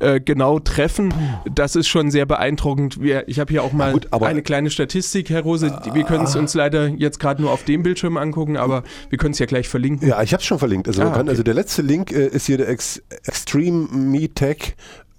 äh, 0.00 0.20
genau 0.20 0.58
treffen. 0.58 1.14
Das 1.52 1.76
ist 1.76 1.88
schon 1.88 2.10
sehr 2.10 2.26
beeindruckend. 2.26 3.00
Wir, 3.00 3.28
ich 3.28 3.38
habe 3.38 3.52
hier 3.52 3.62
auch 3.62 3.72
mal 3.72 3.92
gut, 3.92 4.12
eine 4.12 4.42
kleine 4.42 4.70
Statistik, 4.70 5.30
Herr 5.30 5.42
Rose. 5.42 5.78
Wir 5.92 6.04
können 6.04 6.24
es 6.24 6.36
uns 6.36 6.54
leider 6.54 6.88
jetzt 6.88 7.20
gerade 7.20 7.40
nur 7.40 7.52
auf 7.52 7.64
dem 7.64 7.82
Bildschirm 7.82 8.16
angucken, 8.16 8.56
aber 8.56 8.82
wir 9.08 9.18
können 9.18 9.32
es 9.32 9.38
ja 9.38 9.46
gleich 9.46 9.68
verlinken. 9.68 10.08
Ja, 10.08 10.22
ich 10.22 10.32
habe 10.32 10.40
es 10.40 10.46
schon 10.46 10.58
verlinkt. 10.58 10.88
Also, 10.88 11.02
ah, 11.02 11.10
kann, 11.10 11.22
okay. 11.22 11.30
also 11.30 11.42
der 11.42 11.54
letzte 11.54 11.82
Link 11.82 12.12
äh, 12.12 12.26
ist 12.28 12.46
hier 12.46 12.58
der 12.58 12.68
Ex 12.68 13.02
Extreme 13.24 13.88
Me 13.90 14.28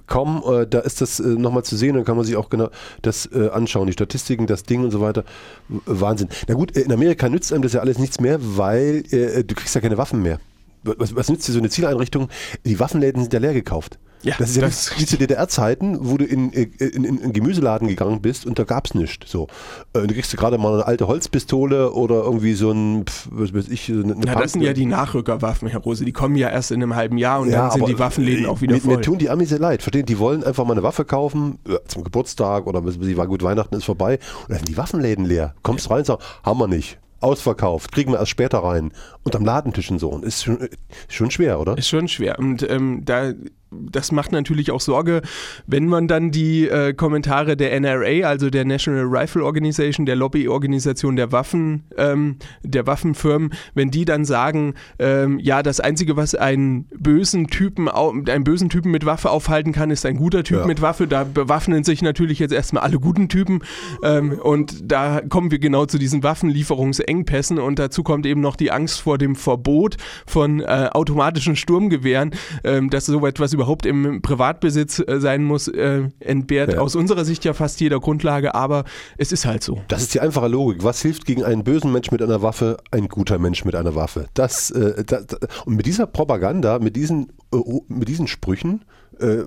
Kommen. 0.07 0.41
Äh, 0.43 0.67
da 0.67 0.79
ist 0.79 1.01
das 1.01 1.19
äh, 1.19 1.27
nochmal 1.27 1.63
zu 1.63 1.75
sehen, 1.75 1.95
dann 1.95 2.05
kann 2.05 2.15
man 2.15 2.25
sich 2.25 2.35
auch 2.35 2.49
genau 2.49 2.69
das 3.01 3.29
äh, 3.31 3.49
anschauen. 3.49 3.87
Die 3.87 3.93
Statistiken, 3.93 4.47
das 4.47 4.63
Ding 4.63 4.83
und 4.83 4.91
so 4.91 5.01
weiter. 5.01 5.23
Wahnsinn. 5.67 6.29
Na 6.47 6.55
gut, 6.55 6.75
äh, 6.75 6.81
in 6.81 6.91
Amerika 6.91 7.29
nützt 7.29 7.53
einem 7.53 7.61
das 7.61 7.73
ja 7.73 7.81
alles 7.81 7.99
nichts 7.99 8.19
mehr, 8.19 8.39
weil 8.41 9.03
äh, 9.11 9.43
du 9.43 9.55
kriegst 9.55 9.75
ja 9.75 9.81
keine 9.81 9.97
Waffen 9.97 10.21
mehr. 10.21 10.39
Was, 10.83 11.15
was 11.15 11.29
nützt 11.29 11.47
dir 11.47 11.51
so 11.51 11.59
eine 11.59 11.69
Zieleinrichtung? 11.69 12.29
Die 12.65 12.79
Waffenläden 12.79 13.21
sind 13.21 13.33
ja 13.33 13.39
leer 13.39 13.53
gekauft. 13.53 13.99
Ja, 14.23 14.35
das 14.39 14.49
ist 14.51 14.55
ja 14.55 14.61
das 14.63 14.99
wie 14.99 15.05
zu 15.05 15.17
DDR-Zeiten, 15.17 15.97
wo 16.01 16.17
du 16.17 16.25
in, 16.25 16.51
in, 16.51 16.71
in, 16.79 17.03
in 17.03 17.23
einen 17.23 17.33
Gemüseladen 17.33 17.87
gegangen 17.87 18.21
bist 18.21 18.45
und 18.45 18.57
da 18.57 18.63
gab 18.63 18.85
es 18.85 18.95
nichts. 18.95 19.31
So. 19.31 19.47
Äh, 19.93 20.07
du 20.07 20.13
kriegst 20.13 20.35
gerade 20.35 20.57
mal 20.57 20.73
eine 20.73 20.85
alte 20.85 21.07
Holzpistole 21.07 21.91
oder 21.91 22.23
irgendwie 22.23 22.53
so 22.53 22.71
ein, 22.71 23.05
was 23.29 23.53
weiß 23.53 23.69
ich, 23.69 23.89
eine 23.89 24.15
Ja, 24.25 24.35
das 24.35 24.53
sind 24.53 24.63
ja 24.63 24.73
die 24.73 24.85
Nachrückerwaffen, 24.85 25.67
Herr 25.67 25.81
Rose. 25.81 26.03
Die 26.03 26.13
kommen 26.13 26.35
ja 26.35 26.49
erst 26.49 26.71
in 26.71 26.81
einem 26.81 26.95
halben 26.95 27.17
Jahr 27.17 27.41
und 27.41 27.49
ja, 27.49 27.69
dann 27.69 27.71
sind 27.71 27.87
die 27.87 27.99
Waffenläden 27.99 28.45
auch 28.47 28.61
wieder 28.61 28.75
mir, 28.75 28.81
voll. 28.81 28.95
Mir 28.97 29.01
tun 29.01 29.17
die 29.17 29.29
Amis 29.29 29.49
sehr 29.49 29.59
leid. 29.59 29.81
Verstehen? 29.81 30.05
Die 30.05 30.19
wollen 30.19 30.43
einfach 30.43 30.65
mal 30.65 30.73
eine 30.73 30.83
Waffe 30.83 31.05
kaufen 31.05 31.59
ja, 31.67 31.77
zum 31.87 32.03
Geburtstag 32.03 32.65
oder 32.67 32.83
ich, 32.85 33.17
war 33.17 33.27
gut, 33.27 33.43
Weihnachten 33.43 33.75
ist 33.75 33.85
vorbei 33.85 34.19
und 34.41 34.49
dann 34.49 34.57
sind 34.57 34.69
die 34.69 34.77
Waffenläden 34.77 35.25
leer. 35.25 35.53
Kommst 35.61 35.89
rein 35.89 35.99
und 35.99 36.05
sagst, 36.05 36.27
haben 36.43 36.59
wir 36.59 36.67
nicht 36.67 36.99
ausverkauft, 37.19 37.91
kriegen 37.91 38.11
wir 38.11 38.19
erst 38.19 38.31
später 38.31 38.59
rein. 38.59 38.91
Und 39.23 39.35
am 39.35 39.45
Ladentisch 39.45 39.89
und 39.91 39.99
so. 39.99 40.09
Und 40.09 40.23
ist 40.23 40.43
schon, 40.43 40.57
ist 40.57 40.77
schon 41.09 41.31
schwer, 41.31 41.59
oder? 41.59 41.77
Ist 41.77 41.87
schon 41.87 42.07
schwer. 42.07 42.39
Und 42.39 42.67
ähm, 42.69 43.01
da 43.05 43.33
das 43.71 44.11
macht 44.11 44.31
natürlich 44.31 44.71
auch 44.71 44.81
Sorge, 44.81 45.21
wenn 45.65 45.87
man 45.87 46.07
dann 46.07 46.31
die 46.31 46.67
äh, 46.67 46.93
Kommentare 46.93 47.57
der 47.57 47.77
NRA, 47.79 48.27
also 48.27 48.49
der 48.49 48.65
National 48.65 49.05
Rifle 49.05 49.43
Organization, 49.43 50.05
der 50.05 50.15
Lobbyorganisation 50.15 51.15
der 51.15 51.31
Waffen, 51.31 51.83
ähm, 51.97 52.37
der 52.63 52.87
Waffenfirmen, 52.87 53.51
wenn 53.73 53.91
die 53.91 54.05
dann 54.05 54.25
sagen, 54.25 54.75
ähm, 54.99 55.39
ja, 55.39 55.63
das 55.63 55.79
Einzige, 55.79 56.15
was 56.15 56.33
einen 56.33 56.85
bösen 56.95 57.47
Typen, 57.47 57.89
einen 57.89 58.43
bösen 58.43 58.69
Typen 58.69 58.91
mit 58.91 59.05
Waffe 59.05 59.29
aufhalten 59.29 59.73
kann, 59.73 59.91
ist 59.91 60.05
ein 60.05 60.15
guter 60.15 60.43
Typ 60.43 60.59
ja. 60.59 60.65
mit 60.65 60.81
Waffe. 60.81 61.07
Da 61.07 61.23
bewaffnen 61.25 61.83
sich 61.83 62.01
natürlich 62.01 62.39
jetzt 62.39 62.53
erstmal 62.53 62.83
alle 62.83 62.99
guten 62.99 63.27
Typen. 63.27 63.61
Ähm, 64.03 64.39
und 64.39 64.91
da 64.91 65.21
kommen 65.27 65.51
wir 65.51 65.59
genau 65.59 65.85
zu 65.85 65.97
diesen 65.97 66.23
Waffenlieferungsengpässen 66.23 67.59
und 67.59 67.79
dazu 67.79 68.03
kommt 68.03 68.25
eben 68.25 68.41
noch 68.41 68.55
die 68.55 68.71
Angst 68.71 69.01
vor 69.01 69.17
dem 69.17 69.35
Verbot 69.35 69.97
von 70.25 70.61
äh, 70.61 70.89
automatischen 70.91 71.55
Sturmgewehren, 71.55 72.31
ähm, 72.63 72.89
dass 72.89 73.07
so 73.07 73.25
etwas 73.25 73.56
überhaupt 73.57 73.87
im 73.87 74.21
Privatbesitz 74.21 74.99
äh, 74.99 75.19
sein 75.19 75.43
muss, 75.43 75.67
äh, 75.67 76.09
entbehrt 76.19 76.73
ja. 76.73 76.79
aus 76.79 76.95
unserer 76.95 77.25
Sicht 77.25 77.43
ja 77.43 77.53
fast 77.53 77.81
jeder 77.81 77.99
Grundlage, 77.99 78.53
aber 78.53 78.85
es 79.17 79.31
ist 79.31 79.47
halt 79.47 79.63
so. 79.63 79.81
Das 79.87 80.03
ist 80.03 80.13
die 80.13 80.19
einfache 80.19 80.47
Logik. 80.47 80.83
Was 80.83 81.01
hilft 81.01 81.25
gegen 81.25 81.43
einen 81.43 81.63
bösen 81.63 81.91
Mensch 81.91 82.11
mit 82.11 82.21
einer 82.21 82.43
Waffe? 82.43 82.77
Ein 82.91 83.07
guter 83.07 83.39
Mensch 83.39 83.65
mit 83.65 83.75
einer 83.75 83.95
Waffe. 83.95 84.27
Das, 84.35 84.69
äh, 84.69 85.03
das, 85.03 85.25
und 85.65 85.75
mit 85.75 85.87
dieser 85.87 86.05
Propaganda, 86.05 86.77
mit 86.77 86.95
diesen, 86.95 87.33
äh, 87.51 87.57
mit 87.87 88.07
diesen 88.07 88.27
Sprüchen, 88.27 88.85
äh, 89.19 89.45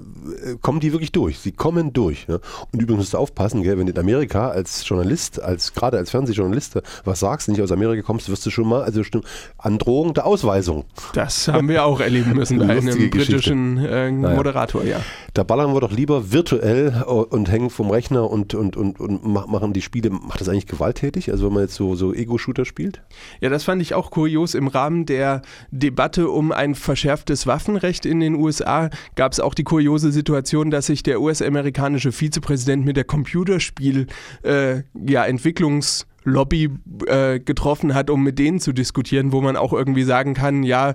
kommen 0.60 0.80
die 0.80 0.92
wirklich 0.92 1.12
durch. 1.12 1.38
Sie 1.38 1.52
kommen 1.52 1.92
durch. 1.92 2.26
Ja? 2.28 2.38
Und 2.72 2.82
übrigens 2.82 2.98
musst 2.98 3.14
du 3.14 3.18
aufpassen, 3.18 3.62
gell, 3.62 3.78
wenn 3.78 3.86
du 3.86 3.92
in 3.92 3.98
Amerika 3.98 4.48
als 4.50 4.86
Journalist, 4.86 5.40
als 5.40 5.72
gerade 5.74 5.98
als 5.98 6.10
Fernsehjournalist 6.10 6.78
was 7.04 7.20
sagst, 7.20 7.48
nicht 7.48 7.60
aus 7.60 7.72
Amerika 7.72 8.02
kommst, 8.02 8.28
wirst 8.28 8.44
du 8.46 8.50
schon 8.50 8.68
mal, 8.68 8.82
also 8.82 9.02
Androhung 9.58 10.14
der 10.14 10.26
Ausweisung. 10.26 10.84
Das 11.14 11.48
haben 11.48 11.68
wir 11.68 11.84
auch 11.84 12.00
erleben 12.00 12.32
müssen 12.34 12.58
bei 12.58 12.68
einem 12.68 13.10
britischen 13.10 13.78
äh, 13.78 14.10
Moderator, 14.10 14.82
naja. 14.82 14.98
ja. 14.98 15.04
Da 15.34 15.42
ballern 15.44 15.72
wir 15.74 15.80
doch 15.80 15.92
lieber 15.92 16.32
virtuell 16.32 17.02
und 17.02 17.50
hängen 17.50 17.70
vom 17.70 17.90
Rechner 17.90 18.28
und, 18.28 18.54
und, 18.54 18.76
und, 18.76 18.98
und 19.00 19.24
machen 19.24 19.72
die 19.72 19.82
Spiele. 19.82 20.10
Macht 20.10 20.40
das 20.40 20.48
eigentlich 20.48 20.66
gewalttätig? 20.66 21.30
Also 21.30 21.46
wenn 21.46 21.54
man 21.54 21.62
jetzt 21.62 21.74
so, 21.74 21.94
so 21.94 22.12
Ego-Shooter 22.12 22.64
spielt? 22.64 23.02
Ja, 23.40 23.48
das 23.48 23.64
fand 23.64 23.80
ich 23.82 23.94
auch 23.94 24.10
kurios. 24.10 24.54
Im 24.54 24.66
Rahmen 24.68 25.06
der 25.06 25.42
Debatte 25.70 26.28
um 26.28 26.52
ein 26.52 26.74
verschärftes 26.74 27.46
Waffenrecht 27.46 28.06
in 28.06 28.20
den 28.20 28.34
USA 28.34 28.90
gab 29.14 29.32
es 29.32 29.40
auch 29.40 29.54
die 29.54 29.59
kuriose 29.64 30.12
Situation, 30.12 30.70
dass 30.70 30.86
sich 30.86 31.02
der 31.02 31.20
US-amerikanische 31.20 32.12
Vizepräsident 32.12 32.84
mit 32.84 32.96
der 32.96 33.04
Computerspiel 33.04 34.06
äh, 34.42 34.82
ja, 35.06 35.24
Lobby 36.24 36.70
äh, 37.06 37.40
getroffen 37.40 37.94
hat, 37.94 38.10
um 38.10 38.22
mit 38.22 38.38
denen 38.38 38.60
zu 38.60 38.72
diskutieren, 38.72 39.32
wo 39.32 39.40
man 39.40 39.56
auch 39.56 39.72
irgendwie 39.72 40.02
sagen 40.02 40.34
kann, 40.34 40.62
ja, 40.62 40.94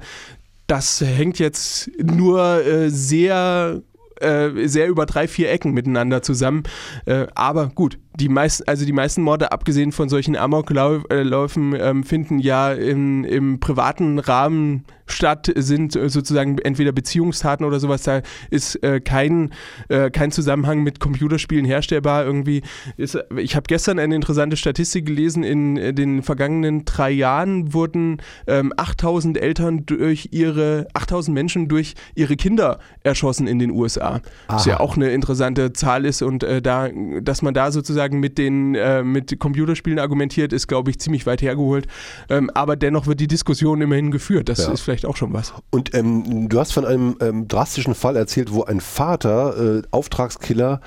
das 0.68 1.02
hängt 1.02 1.40
jetzt 1.40 1.90
nur 2.02 2.66
äh, 2.66 2.90
sehr 2.90 3.82
äh, 4.22 4.68
sehr 4.68 4.88
über 4.88 5.06
drei, 5.06 5.28
vier 5.28 5.52
Ecken 5.52 5.74
miteinander 5.74 6.22
zusammen. 6.22 6.64
Äh, 7.06 7.28
aber 7.36 7.68
gut, 7.68 8.00
die 8.20 8.30
meisten, 8.30 8.64
also 8.68 8.86
die 8.86 8.94
meisten 8.94 9.22
Morde, 9.22 9.52
abgesehen 9.52 9.92
von 9.92 10.10
solchen 10.10 10.36
Amokläufen, 10.36 11.76
ähm, 11.78 12.04
finden 12.04 12.40
ja 12.40 12.72
in, 12.72 13.24
im 13.24 13.60
privaten 13.60 14.20
Rahmen 14.20 14.86
statt, 15.08 15.52
sind 15.56 15.94
sozusagen 15.94 16.58
entweder 16.60 16.92
Beziehungstaten 16.92 17.66
oder 17.66 17.80
sowas. 17.80 18.04
Da 18.04 18.22
ist 18.50 18.82
äh, 18.84 19.00
kein, 19.00 19.52
äh, 19.88 20.10
kein 20.10 20.32
Zusammenhang 20.32 20.82
mit 20.82 21.00
Computerspielen 21.00 21.66
herstellbar. 21.66 22.26
Irgendwie 22.26 22.64
ist, 22.98 23.18
ich 23.38 23.56
habe 23.56 23.66
gestern 23.68 24.00
eine 24.00 24.16
interessante 24.16 24.58
Statistik 24.58 25.06
gelesen. 25.06 25.44
In 25.44 25.78
äh, 25.78 25.94
den 25.94 26.24
vergangenen 26.24 26.86
drei 26.86 27.12
Jahren 27.12 27.74
wurden 27.74 28.18
ähm, 28.48 28.74
8000 28.78 29.38
Eltern 29.38 29.86
durch 29.86 30.30
ihre, 30.32 30.88
8000 30.94 31.34
Menschen 31.34 31.68
durch 31.68 31.94
ihre 32.16 32.36
Kinder 32.36 32.80
erschossen 33.04 33.48
in 33.48 33.60
den 33.60 33.72
USA. 33.72 34.06
Aha. 34.16 34.22
Was 34.48 34.66
ja 34.66 34.80
auch 34.80 34.96
eine 34.96 35.12
interessante 35.12 35.74
Zahl 35.74 36.06
ist 36.06 36.22
und 36.22 36.44
äh, 36.44 36.62
da, 36.62 36.90
dass 37.22 37.42
man 37.42 37.54
da 37.54 37.72
sozusagen 37.72 38.05
sozusagen 38.06 38.20
mit 38.20 38.38
den 38.38 38.76
äh, 38.76 39.04
mit 39.04 39.40
Computerspielen 39.40 40.00
argumentiert, 40.00 40.54
ist, 40.54 40.68
glaube 40.68 40.92
ich, 40.92 41.00
ziemlich 41.00 41.26
weit 41.26 41.42
hergeholt. 41.42 41.88
Ähm, 42.30 42.50
aber 42.54 42.76
dennoch 42.76 43.08
wird 43.08 43.20
die 43.20 43.28
Diskussion 43.28 43.82
immerhin 43.82 44.12
geführt. 44.12 44.50
Das 44.50 44.60
ja. 44.60 44.72
ist 44.72 44.82
vielleicht 44.82 45.06
auch 45.06 45.18
schon 45.18 45.34
was. 45.34 45.54
Und 45.72 45.94
ähm, 45.94 46.50
du 46.50 46.60
hast 46.60 46.74
von 46.74 46.86
einem 46.86 47.18
ähm, 47.22 47.48
drastischen 47.48 47.96
Fall 47.96 48.16
erzählt, 48.16 48.54
wo 48.54 48.64
ein 48.64 48.80
Vater 48.80 49.78
äh, 49.78 49.82
Auftragskiller 49.92 50.82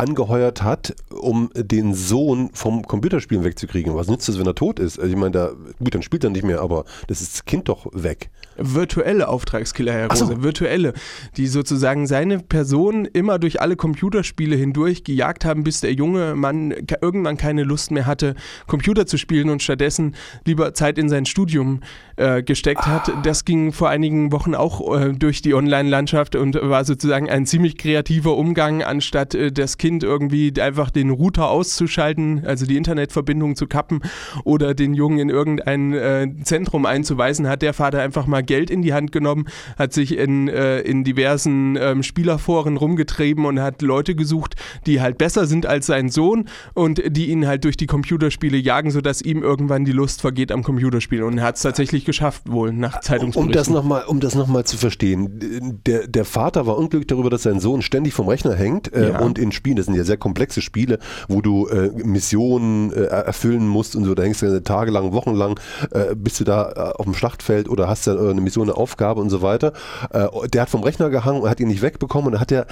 angeheuert 0.00 0.62
hat, 0.62 0.94
um 1.10 1.50
den 1.54 1.94
Sohn 1.94 2.50
vom 2.54 2.82
Computerspielen 2.86 3.44
wegzukriegen. 3.44 3.94
Was 3.94 4.08
nützt 4.08 4.28
das, 4.28 4.38
wenn 4.38 4.46
er 4.46 4.54
tot 4.54 4.78
ist? 4.78 4.98
Also 4.98 5.12
ich 5.12 5.18
meine, 5.18 5.32
da, 5.32 5.52
gut, 5.78 5.94
dann 5.94 6.02
spielt 6.02 6.24
er 6.24 6.30
nicht 6.30 6.44
mehr, 6.44 6.60
aber 6.60 6.84
das 7.06 7.20
ist 7.20 7.34
das 7.34 7.44
Kind 7.44 7.68
doch 7.68 7.86
weg. 7.92 8.30
Virtuelle 8.56 9.28
Auftragskiller, 9.28 9.92
Herr 9.92 10.08
Rose, 10.08 10.26
so. 10.26 10.42
virtuelle, 10.42 10.94
die 11.36 11.46
sozusagen 11.46 12.06
seine 12.06 12.38
Person 12.40 13.04
immer 13.04 13.38
durch 13.38 13.60
alle 13.60 13.76
Computerspiele 13.76 14.56
hindurch 14.56 15.04
gejagt 15.04 15.44
haben, 15.44 15.64
bis 15.64 15.80
der 15.80 15.92
junge 15.92 16.34
Mann 16.34 16.74
irgendwann 17.00 17.36
keine 17.36 17.62
Lust 17.62 17.90
mehr 17.90 18.06
hatte, 18.06 18.34
Computer 18.66 19.06
zu 19.06 19.18
spielen 19.18 19.50
und 19.50 19.62
stattdessen 19.62 20.14
lieber 20.46 20.74
Zeit 20.74 20.98
in 20.98 21.08
sein 21.08 21.26
Studium 21.26 21.80
äh, 22.16 22.42
gesteckt 22.42 22.82
ah. 22.84 23.04
hat. 23.04 23.12
Das 23.22 23.44
ging 23.44 23.72
vor 23.72 23.88
einigen 23.90 24.32
Wochen 24.32 24.54
auch 24.54 24.98
äh, 24.98 25.12
durch 25.12 25.42
die 25.42 25.54
Online-Landschaft 25.54 26.36
und 26.36 26.54
war 26.60 26.84
sozusagen 26.84 27.28
ein 27.28 27.46
ziemlich 27.46 27.76
kreativer 27.76 28.36
Umgang, 28.36 28.82
anstatt 28.82 29.34
äh, 29.34 29.52
das 29.52 29.78
Kind 29.78 29.89
Kind 29.90 30.04
irgendwie 30.04 30.52
einfach 30.60 30.88
den 30.90 31.10
Router 31.10 31.50
auszuschalten, 31.50 32.44
also 32.46 32.64
die 32.64 32.76
Internetverbindung 32.76 33.56
zu 33.56 33.66
kappen 33.66 34.02
oder 34.44 34.72
den 34.72 34.94
Jungen 34.94 35.18
in 35.18 35.30
irgendein 35.30 35.92
äh, 35.92 36.28
Zentrum 36.44 36.86
einzuweisen, 36.86 37.48
hat 37.48 37.62
der 37.62 37.74
Vater 37.74 38.00
einfach 38.00 38.28
mal 38.28 38.44
Geld 38.44 38.70
in 38.70 38.82
die 38.82 38.94
Hand 38.94 39.10
genommen, 39.10 39.48
hat 39.76 39.92
sich 39.92 40.16
in, 40.16 40.46
äh, 40.46 40.78
in 40.82 41.02
diversen 41.02 41.76
ähm, 41.76 42.04
Spielerforen 42.04 42.76
rumgetrieben 42.76 43.46
und 43.46 43.58
hat 43.58 43.82
Leute 43.82 44.14
gesucht, 44.14 44.54
die 44.86 45.00
halt 45.00 45.18
besser 45.18 45.46
sind 45.46 45.66
als 45.66 45.86
sein 45.86 46.08
Sohn 46.08 46.44
und 46.74 47.02
die 47.04 47.26
ihn 47.26 47.48
halt 47.48 47.64
durch 47.64 47.76
die 47.76 47.86
Computerspiele 47.86 48.58
jagen, 48.58 48.92
sodass 48.92 49.22
ihm 49.22 49.42
irgendwann 49.42 49.84
die 49.84 49.90
Lust 49.90 50.20
vergeht 50.20 50.52
am 50.52 50.62
Computerspielen. 50.62 51.24
Und 51.24 51.38
er 51.38 51.44
hat 51.46 51.56
es 51.56 51.62
tatsächlich 51.62 52.04
geschafft, 52.04 52.42
wohl 52.46 52.72
nach 52.72 53.00
Zeitungsberichten. 53.00 53.48
Um 53.48 53.52
das 53.52 53.68
nochmal 53.70 54.04
um 54.06 54.20
noch 54.20 54.62
zu 54.62 54.76
verstehen, 54.76 55.80
der, 55.84 56.06
der 56.06 56.24
Vater 56.24 56.68
war 56.68 56.78
unglücklich 56.78 57.08
darüber, 57.08 57.28
dass 57.28 57.42
sein 57.42 57.58
Sohn 57.58 57.82
ständig 57.82 58.14
vom 58.14 58.28
Rechner 58.28 58.54
hängt 58.54 58.92
äh, 58.92 59.08
ja. 59.08 59.18
und 59.18 59.36
in 59.36 59.50
Spielen 59.70 59.76
das 59.76 59.86
sind 59.86 59.94
ja 59.94 60.04
sehr 60.04 60.16
komplexe 60.16 60.60
Spiele, 60.60 60.98
wo 61.28 61.40
du 61.40 61.68
äh, 61.68 61.90
Missionen 62.04 62.92
äh, 62.92 63.04
erfüllen 63.04 63.66
musst 63.68 63.94
und 63.94 64.04
so, 64.04 64.14
da 64.14 64.22
hängst 64.24 64.42
du 64.42 64.62
tagelang, 64.62 65.12
wochenlang, 65.12 65.60
äh, 65.92 66.14
bist 66.16 66.40
du 66.40 66.44
da 66.44 66.72
äh, 66.72 66.98
auf 66.98 67.04
dem 67.04 67.14
Schlachtfeld 67.14 67.68
oder 67.68 67.88
hast 67.88 68.06
dann 68.06 68.18
eine 68.18 68.40
Mission, 68.40 68.68
eine 68.68 68.76
Aufgabe 68.76 69.20
und 69.20 69.30
so 69.30 69.42
weiter. 69.42 69.72
Äh, 70.10 70.26
der 70.52 70.62
hat 70.62 70.70
vom 70.70 70.82
Rechner 70.82 71.10
gehangen 71.10 71.42
und 71.42 71.48
hat 71.48 71.60
ihn 71.60 71.68
nicht 71.68 71.82
wegbekommen 71.82 72.34
und 72.34 72.40
hat 72.40 72.50
er 72.50 72.66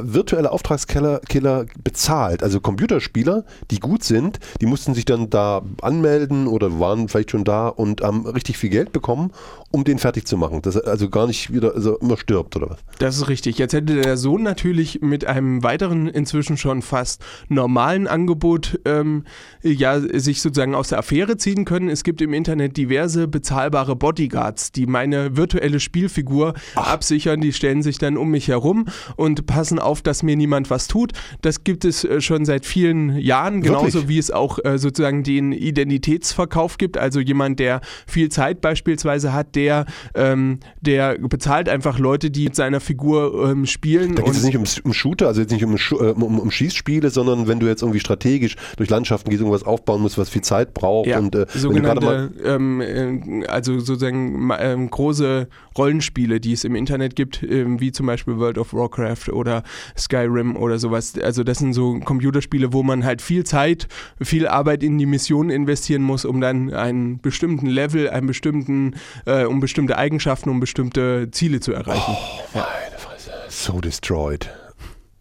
virtuelle 0.00 0.50
Auftragskiller 0.50 1.20
Killer 1.28 1.66
bezahlt. 1.82 2.42
Also 2.42 2.60
Computerspieler, 2.60 3.44
die 3.70 3.78
gut 3.78 4.04
sind, 4.04 4.38
die 4.60 4.66
mussten 4.66 4.94
sich 4.94 5.04
dann 5.04 5.30
da 5.30 5.62
anmelden 5.80 6.46
oder 6.46 6.78
waren 6.80 7.08
vielleicht 7.08 7.30
schon 7.30 7.44
da 7.44 7.68
und 7.68 8.02
haben 8.02 8.26
richtig 8.26 8.58
viel 8.58 8.70
Geld 8.70 8.92
bekommen, 8.92 9.32
um 9.70 9.84
den 9.84 9.98
fertig 9.98 10.26
zu 10.26 10.36
machen. 10.36 10.62
Dass 10.62 10.76
er 10.76 10.88
also 10.88 11.08
gar 11.08 11.26
nicht 11.26 11.52
wieder 11.52 11.74
also 11.74 11.98
immer 11.98 12.16
stirbt 12.16 12.56
oder 12.56 12.70
was. 12.70 12.78
Das 12.98 13.16
ist 13.16 13.28
richtig. 13.28 13.58
Jetzt 13.58 13.72
hätte 13.72 14.00
der 14.00 14.16
Sohn 14.16 14.42
natürlich 14.42 15.00
mit 15.00 15.26
einem 15.26 15.62
weiteren, 15.62 16.08
inzwischen 16.08 16.56
schon 16.56 16.82
fast 16.82 17.22
normalen 17.48 18.06
Angebot 18.06 18.80
ähm, 18.84 19.24
ja, 19.62 20.00
sich 20.00 20.42
sozusagen 20.42 20.74
aus 20.74 20.88
der 20.88 20.98
Affäre 20.98 21.36
ziehen 21.36 21.64
können. 21.64 21.88
Es 21.88 22.04
gibt 22.04 22.20
im 22.20 22.32
Internet 22.32 22.76
diverse 22.76 23.28
bezahlbare 23.28 23.96
Bodyguards, 23.96 24.72
die 24.72 24.86
meine 24.86 25.36
virtuelle 25.36 25.80
Spielfigur 25.80 26.54
Ach. 26.74 26.92
absichern. 26.92 27.40
Die 27.40 27.52
stellen 27.52 27.82
sich 27.82 27.98
dann 27.98 28.16
um 28.16 28.30
mich 28.30 28.48
herum 28.48 28.86
und 29.16 29.46
passen 29.46 29.78
auf, 29.82 30.02
dass 30.02 30.22
mir 30.22 30.36
niemand 30.36 30.70
was 30.70 30.88
tut. 30.88 31.12
Das 31.42 31.64
gibt 31.64 31.84
es 31.84 32.04
äh, 32.04 32.20
schon 32.20 32.44
seit 32.44 32.64
vielen 32.64 33.18
Jahren, 33.18 33.62
genauso 33.62 33.94
Wirklich? 33.94 34.08
wie 34.08 34.18
es 34.18 34.30
auch 34.30 34.58
äh, 34.64 34.78
sozusagen 34.78 35.22
den 35.22 35.52
Identitätsverkauf 35.52 36.78
gibt. 36.78 36.96
Also 36.96 37.20
jemand, 37.20 37.58
der 37.58 37.80
viel 38.06 38.28
Zeit 38.28 38.60
beispielsweise 38.60 39.32
hat, 39.32 39.56
der, 39.56 39.86
ähm, 40.14 40.60
der 40.80 41.18
bezahlt 41.18 41.68
einfach 41.68 41.98
Leute, 41.98 42.30
die 42.30 42.52
mit 42.52 42.56
seiner 42.56 42.80
Figur 42.80 43.50
ähm, 43.50 43.64
spielen. 43.64 44.14
Da 44.14 44.22
geht 44.22 44.34
es 44.34 44.44
nicht 44.44 44.56
um, 44.56 44.64
um, 44.84 44.92
Shooter, 44.92 45.26
also 45.26 45.40
jetzt 45.40 45.52
nicht 45.52 45.64
um, 45.64 45.74
äh, 45.74 46.10
um, 46.10 46.38
um, 46.38 46.50
Schießspiele, 46.50 47.08
sondern 47.08 47.48
wenn 47.48 47.60
du 47.60 47.66
jetzt 47.66 47.80
irgendwie 47.80 48.00
strategisch 48.00 48.56
durch 48.76 48.90
Landschaften 48.90 49.30
gehst, 49.30 49.40
irgendwas 49.40 49.64
aufbauen 49.64 50.02
musst, 50.02 50.18
was 50.18 50.28
viel 50.28 50.42
Zeit 50.42 50.74
braucht. 50.74 51.08
Ja, 51.08 51.18
und, 51.18 51.34
äh, 51.34 51.46
sogenannte, 51.54 52.30
ähm, 52.44 52.80
äh, 52.82 53.46
also 53.46 53.78
sozusagen 53.78 54.50
ähm, 54.58 54.90
große 54.90 55.48
Rollenspiele, 55.78 56.40
die 56.40 56.52
es 56.52 56.64
im 56.64 56.74
Internet 56.74 57.16
gibt, 57.16 57.42
ähm, 57.42 57.80
wie 57.80 57.90
zum 57.90 58.06
Beispiel 58.06 58.36
World 58.36 58.58
of 58.58 58.74
Warcraft 58.74 59.32
oder 59.32 59.62
Skyrim 59.96 60.56
oder 60.56 60.78
sowas. 60.78 61.14
Also 61.20 61.44
das 61.44 61.58
sind 61.58 61.72
so 61.72 61.98
Computerspiele, 62.00 62.72
wo 62.72 62.82
man 62.82 63.04
halt 63.04 63.22
viel 63.22 63.44
Zeit, 63.44 63.88
viel 64.20 64.46
Arbeit 64.46 64.82
in 64.82 64.98
die 64.98 65.06
Mission 65.06 65.50
investieren 65.50 66.02
muss, 66.02 66.24
um 66.24 66.40
dann 66.40 66.72
einen 66.72 67.20
bestimmten 67.20 67.66
Level, 67.66 68.10
einen 68.10 68.26
bestimmten, 68.26 68.94
äh, 69.26 69.44
um 69.44 69.60
bestimmte 69.60 69.96
Eigenschaften, 69.98 70.50
um 70.50 70.60
bestimmte 70.60 71.30
Ziele 71.30 71.60
zu 71.60 71.72
erreichen. 71.72 72.16
Oh, 72.16 72.58
meine 72.58 72.98
Fresse. 72.98 73.30
So 73.48 73.80
destroyed. 73.80 74.50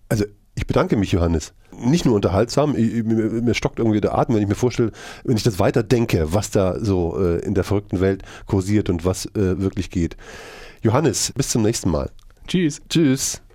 Also 0.10 0.26
ich 0.56 0.68
bedanke 0.68 0.96
mich, 0.96 1.12
Johannes. 1.12 1.54
Nicht 1.72 2.06
nur 2.06 2.16
unterhaltsam, 2.16 2.76
ich, 2.76 3.04
mir, 3.04 3.42
mir, 3.42 3.54
stockt 3.54 3.80
irgendwie 3.80 4.02
der 4.02 4.18
Atem, 4.18 4.36
wenn 4.36 4.44
ich 4.44 4.50
mir 4.50 4.56
vorstelle, 4.56 4.92
wenn 5.24 5.38
ich 5.38 5.44
das 5.44 5.58
weiter 5.58 5.84
denke, 5.84 6.34
was 6.34 6.52
da 6.52 6.80
so 6.80 7.18
äh, 7.20 7.40
in 7.40 7.54
der 7.54 7.64
verrückten 7.64 8.02
Welt 8.02 8.24
kursiert 8.46 8.90
und 8.90 9.06
was 9.06 9.26
äh, 9.28 9.60
wirklich 9.60 9.90
geht. 9.90 10.18
Johannes, 10.82 11.32
bis 11.36 11.50
zum 11.50 11.64
nächsten 11.64 11.90
Mal. 11.90 12.12
Tschüss. 12.48 12.82
Tschüss. 12.90 13.42